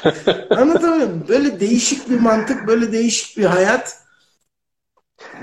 [0.51, 1.25] Anlatabiliyor muyum?
[1.29, 3.99] Böyle değişik bir mantık, böyle değişik bir hayat.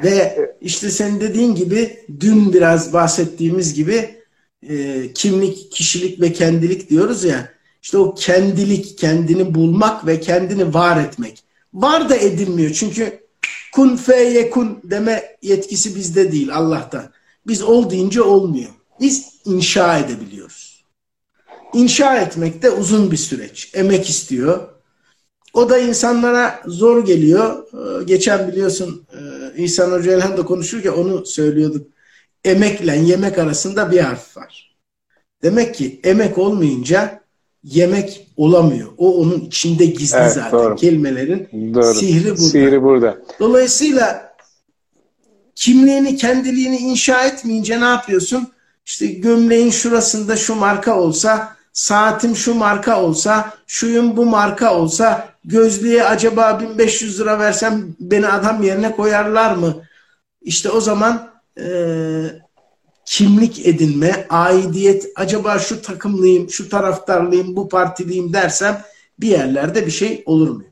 [0.04, 4.22] Ve işte senin dediğin gibi dün biraz bahsettiğimiz gibi
[4.70, 7.54] e, kimlik, kişilik ve kendilik diyoruz ya.
[7.82, 11.44] İşte o kendilik, kendini bulmak ve kendini var etmek.
[11.74, 12.72] var da edilmiyor.
[12.72, 13.22] Çünkü
[13.72, 17.10] kun fe kun deme yetkisi bizde değil Allah'tan.
[17.48, 18.70] Biz ol deyince olmuyor.
[19.00, 20.86] Biz inşa edebiliyoruz.
[21.74, 23.72] İnşa etmek de uzun bir süreç.
[23.74, 24.68] Emek istiyor.
[25.54, 27.64] O da insanlara zor geliyor.
[27.74, 29.20] Ee, geçen biliyorsun e,
[29.64, 31.88] İhsan Hoca Elhan da konuşurken onu söylüyorduk.
[32.44, 34.78] Emekle yemek arasında bir harf var.
[35.44, 37.21] Demek ki emek olmayınca
[37.64, 38.90] yemek olamıyor.
[38.98, 40.52] O onun içinde gizli evet, zaten.
[40.52, 40.76] Doğru.
[40.76, 41.94] Kelimelerin doğru.
[41.94, 42.42] sihri burada.
[42.42, 43.18] Sihri burada.
[43.40, 44.34] Dolayısıyla
[45.56, 48.48] kimliğini, kendiliğini inşa etmeyince ne yapıyorsun?
[48.86, 56.04] İşte gömleğin şurasında şu marka olsa, saatim şu marka olsa, şuyum bu marka olsa, gözlüğe
[56.04, 59.76] acaba 1500 lira versem beni adam yerine koyarlar mı?
[60.42, 61.66] İşte o zaman e,
[63.12, 68.82] kimlik edinme, aidiyet, acaba şu takımlıyım, şu taraftarlıyım, bu partiliyim dersem
[69.20, 70.64] bir yerlerde bir şey olur mu?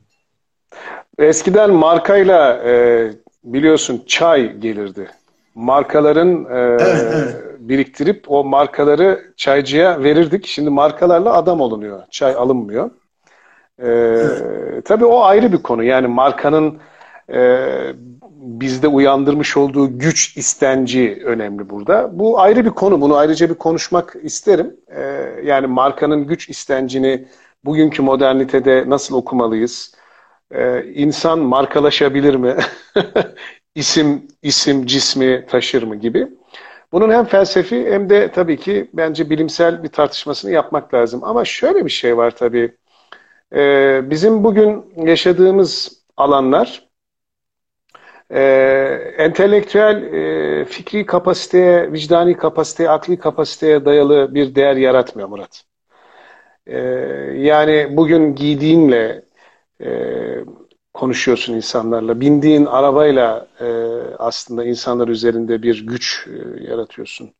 [1.18, 3.10] Eskiden markayla e,
[3.44, 5.10] biliyorsun çay gelirdi.
[5.54, 7.36] Markaların e, evet, evet.
[7.58, 10.46] biriktirip o markaları çaycıya verirdik.
[10.46, 12.02] Şimdi markalarla adam olunuyor.
[12.10, 12.90] Çay alınmıyor.
[13.78, 14.84] E, evet.
[14.84, 15.84] Tabii o ayrı bir konu.
[15.84, 16.78] Yani markanın
[17.32, 17.68] e,
[18.40, 22.18] bizde uyandırmış olduğu güç istenci önemli burada.
[22.18, 23.00] Bu ayrı bir konu.
[23.00, 24.76] Bunu ayrıca bir konuşmak isterim.
[24.88, 25.02] E,
[25.44, 27.28] yani markanın güç istencini
[27.64, 29.94] bugünkü modernitede nasıl okumalıyız?
[30.50, 32.56] E, insan markalaşabilir mi?
[33.74, 36.28] isim, isim, cismi taşır mı gibi.
[36.92, 41.20] Bunun hem felsefi hem de tabii ki bence bilimsel bir tartışmasını yapmak lazım.
[41.24, 42.76] Ama şöyle bir şey var tabii.
[43.54, 46.89] Ee, bizim bugün yaşadığımız alanlar
[48.30, 48.40] e,
[49.18, 50.02] entelektüel,
[50.60, 55.64] e, fikri kapasiteye, vicdani kapasiteye, akli kapasiteye dayalı bir değer yaratmıyor Murat.
[56.66, 56.78] E,
[57.36, 59.22] yani bugün giydiğinle,
[59.82, 59.90] e,
[60.94, 62.20] konuşuyorsun insanlarla.
[62.20, 63.66] Bindiğin arabayla e,
[64.18, 67.34] aslında insanlar üzerinde bir güç e, yaratıyorsun.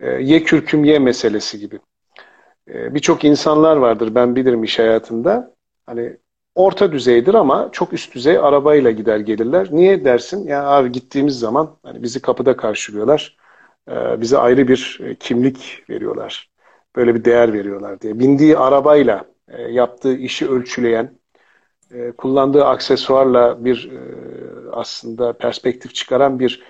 [0.00, 1.80] E, ye kürküm ye meselesi gibi.
[2.68, 5.54] E, Birçok insanlar vardır ben bilirim iş hayatında.
[5.86, 6.16] Hani
[6.54, 9.68] orta düzeydir ama çok üst düzey arabayla gider gelirler.
[9.72, 10.46] Niye dersin?
[10.46, 13.36] Ya abi gittiğimiz zaman hani bizi kapıda karşılıyorlar.
[13.90, 16.50] E, bize ayrı bir e, kimlik veriyorlar.
[16.96, 18.18] Böyle bir değer veriyorlar diye.
[18.18, 21.20] Bindiği arabayla e, yaptığı işi ölçüleyen,
[22.18, 23.90] kullandığı aksesuarla bir
[24.72, 26.62] aslında perspektif çıkaran bir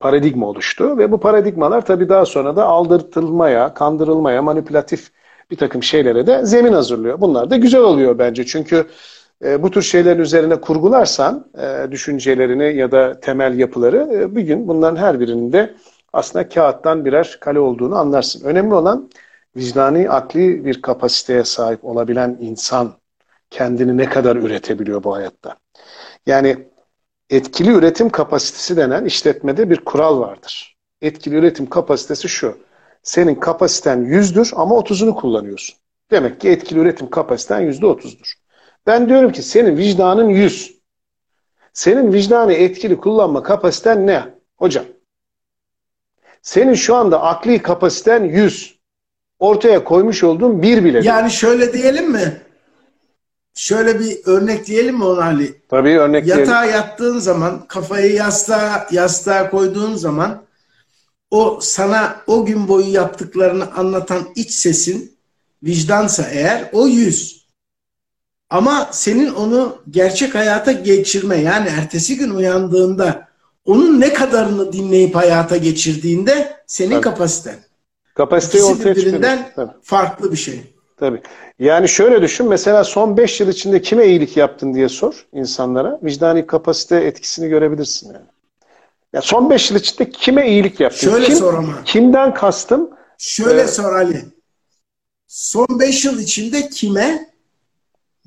[0.00, 5.10] paradigma oluştu ve bu paradigmalar tabii daha sonra da aldırtılmaya, kandırılmaya, manipülatif
[5.50, 7.20] bir takım şeylere de zemin hazırlıyor.
[7.20, 8.86] Bunlar da güzel oluyor bence çünkü
[9.44, 14.68] e, bu tür şeylerin üzerine kurgularsan e, düşüncelerini ya da temel yapıları e, bir gün
[14.68, 15.74] bunların her birinin de
[16.12, 18.44] aslında kağıttan birer kale olduğunu anlarsın.
[18.44, 19.10] Önemli olan
[19.56, 22.92] vicdani, akli bir kapasiteye sahip olabilen insan
[23.50, 25.56] kendini ne kadar üretebiliyor bu hayatta.
[26.26, 26.68] Yani
[27.30, 30.76] etkili üretim kapasitesi denen işletmede bir kural vardır.
[31.02, 32.58] Etkili üretim kapasitesi şu.
[33.02, 35.76] Senin kapasiten yüzdür ama otuzunu kullanıyorsun.
[36.10, 38.37] Demek ki etkili üretim kapasiten yüzde otuzdur.
[38.88, 40.78] Ben diyorum ki senin vicdanın yüz.
[41.72, 44.24] Senin vicdanı etkili kullanma kapasiten ne?
[44.56, 44.84] Hocam.
[46.42, 48.78] Senin şu anda akli kapasiten yüz.
[49.38, 51.00] Ortaya koymuş olduğun bir bile.
[51.04, 52.40] Yani şöyle diyelim mi?
[53.54, 55.62] Şöyle bir örnek diyelim mi ona Ali?
[55.68, 56.80] Tabii örnek Yatağa diyelim.
[56.80, 60.42] yattığın zaman, kafayı yastığa, yastığa koyduğun zaman
[61.30, 65.18] o sana o gün boyu yaptıklarını anlatan iç sesin
[65.62, 67.37] vicdansa eğer o yüz.
[68.50, 73.28] Ama senin onu gerçek hayata geçirme yani ertesi gün uyandığında
[73.64, 77.00] onun ne kadarını dinleyip hayata geçirdiğinde senin Tabii.
[77.00, 77.56] kapasiten.
[78.14, 80.62] Kapasiteyi ortaya birbirinden farklı bir şey.
[80.96, 81.22] Tabii.
[81.58, 85.98] Yani şöyle düşün mesela son 5 yıl içinde kime iyilik yaptın diye sor insanlara.
[86.02, 88.26] Vicdani kapasite etkisini görebilirsin yani.
[89.12, 91.10] Ya son 5 yıl içinde kime iyilik yaptın?
[91.10, 91.82] Şöyle Kim, sor ama.
[91.84, 92.90] Kimden kastım?
[93.18, 94.24] Şöyle ee, sor Ali.
[95.26, 97.27] Son 5 yıl içinde kime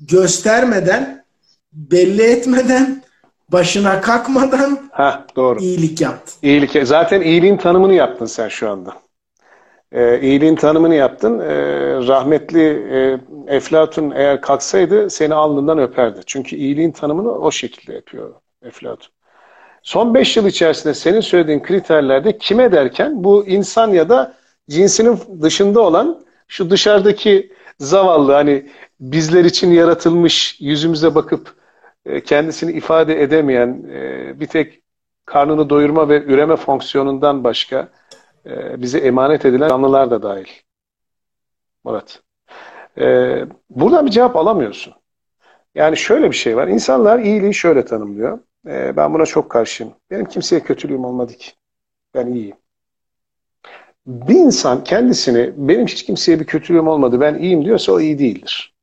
[0.08, 1.24] göstermeden,
[1.72, 3.02] belli etmeden,
[3.48, 5.60] başına kalkmadan ha doğru.
[5.60, 6.34] iyilik yaptın.
[6.42, 6.86] İyilik.
[6.86, 9.02] Zaten iyiliğin tanımını yaptın sen şu anda
[9.92, 11.40] e, iyiliğin tanımını yaptın.
[11.40, 11.54] E,
[12.06, 13.18] rahmetli e,
[13.56, 16.20] Eflatun eğer kalksaydı seni alnından öperdi.
[16.26, 19.12] Çünkü iyiliğin tanımını o şekilde yapıyor Eflatun.
[19.82, 24.34] Son 5 yıl içerisinde senin söylediğin kriterlerde kime derken bu insan ya da
[24.70, 28.68] cinsinin dışında olan şu dışarıdaki zavallı hani
[29.00, 31.54] bizler için yaratılmış yüzümüze bakıp
[32.06, 34.82] e, kendisini ifade edemeyen e, bir tek
[35.24, 37.88] karnını doyurma ve üreme fonksiyonundan başka
[38.46, 40.48] e, bize emanet edilen canlılar da dahil.
[41.84, 42.22] Murat.
[43.70, 44.94] Buradan bir cevap alamıyorsun.
[45.74, 46.68] Yani şöyle bir şey var.
[46.68, 48.38] İnsanlar iyiliği şöyle tanımlıyor.
[48.66, 49.92] Ben buna çok karşıyım.
[50.10, 51.52] Benim kimseye kötülüğüm olmadı ki.
[52.14, 52.56] Ben iyiyim.
[54.06, 58.74] Bir insan kendisini benim hiç kimseye bir kötülüğüm olmadı ben iyiyim diyorsa o iyi değildir.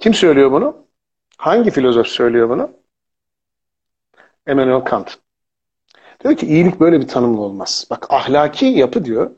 [0.00, 0.86] Kim söylüyor bunu?
[1.38, 2.70] Hangi filozof söylüyor bunu?
[4.48, 5.18] Immanuel Kant.
[6.22, 7.86] Diyor ki iyilik böyle bir tanımlı olmaz.
[7.90, 9.30] Bak ahlaki yapı diyor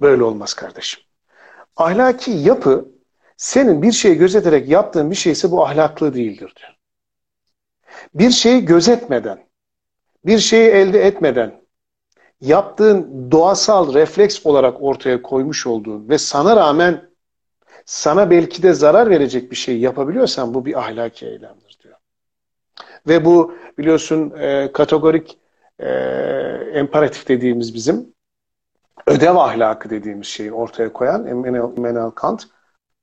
[0.00, 1.02] böyle olmaz kardeşim.
[1.76, 2.88] Ahlaki yapı
[3.36, 6.76] senin bir şeyi gözeterek yaptığın bir şeyse bu ahlaklı değildir diyor.
[8.14, 9.46] Bir şeyi gözetmeden,
[10.26, 11.59] bir şeyi elde etmeden
[12.40, 17.10] yaptığın doğasal refleks olarak ortaya koymuş olduğun ve sana rağmen
[17.84, 21.96] sana belki de zarar verecek bir şey yapabiliyorsan bu bir ahlaki eylemdir diyor.
[23.08, 25.38] Ve bu biliyorsun e, kategorik
[25.78, 25.88] e,
[26.74, 28.14] emparatif dediğimiz bizim
[29.06, 32.46] ödev ahlakı dediğimiz şeyi ortaya koyan Immanuel Kant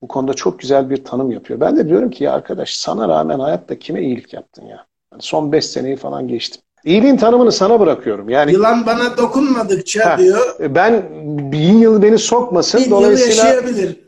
[0.01, 1.59] bu konuda çok güzel bir tanım yapıyor.
[1.59, 4.87] Ben de diyorum ki ya arkadaş sana rağmen hayatta kime iyilik yaptın ya?
[5.11, 6.61] Yani son beş seneyi falan geçtim.
[6.87, 8.29] İyiliğin tanımını sana bırakıyorum.
[8.29, 10.55] Yani Yılan bana dokunmadıkça ha, diyor.
[10.59, 11.09] Ben
[11.51, 12.85] bin yıl beni sokmasın.
[12.85, 13.99] Bin dolayısıyla yıl yaşayabilir.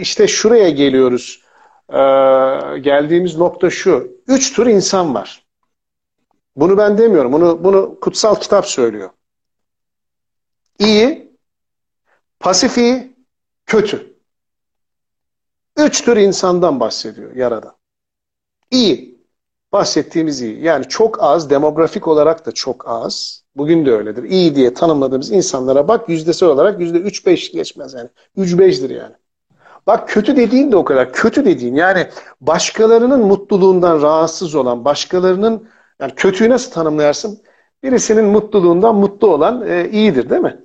[0.00, 1.42] İşte şuraya geliyoruz.
[1.88, 1.94] Ee,
[2.78, 4.12] geldiğimiz nokta şu.
[4.26, 5.44] Üç tür insan var.
[6.56, 7.32] Bunu ben demiyorum.
[7.32, 9.10] Bunu, bunu kutsal kitap söylüyor.
[10.78, 11.32] İyi,
[12.40, 13.16] pasif iyi,
[13.66, 14.16] kötü.
[15.76, 17.74] Üç tür insandan bahsediyor Yaradan.
[18.70, 19.09] İyi,
[19.72, 20.62] bahsettiğimiz iyi.
[20.62, 23.42] Yani çok az, demografik olarak da çok az.
[23.56, 24.24] Bugün de öyledir.
[24.24, 28.08] İyi diye tanımladığımız insanlara bak yüzdesi olarak yüzde üç beş geçmez yani.
[28.36, 29.14] Üç beştir yani.
[29.86, 31.12] Bak kötü dediğin de o kadar.
[31.12, 32.06] Kötü dediğin yani
[32.40, 35.68] başkalarının mutluluğundan rahatsız olan, başkalarının
[36.00, 37.42] yani kötüyü nasıl tanımlayarsın?
[37.82, 40.60] Birisinin mutluluğundan mutlu olan e, iyidir değil mi?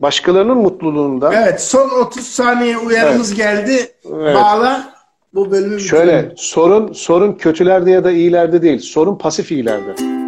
[0.00, 1.32] Başkalarının mutluluğundan.
[1.32, 3.38] Evet son 30 saniye uyarımız evet.
[3.38, 3.92] geldi.
[4.04, 4.36] Evet.
[4.36, 4.99] Bağla
[5.34, 6.32] bu bölümü Şöyle bitirelim.
[6.36, 8.78] sorun sorun kötülerde ya da iyilerde değil.
[8.78, 10.19] Sorun pasif iyilerde.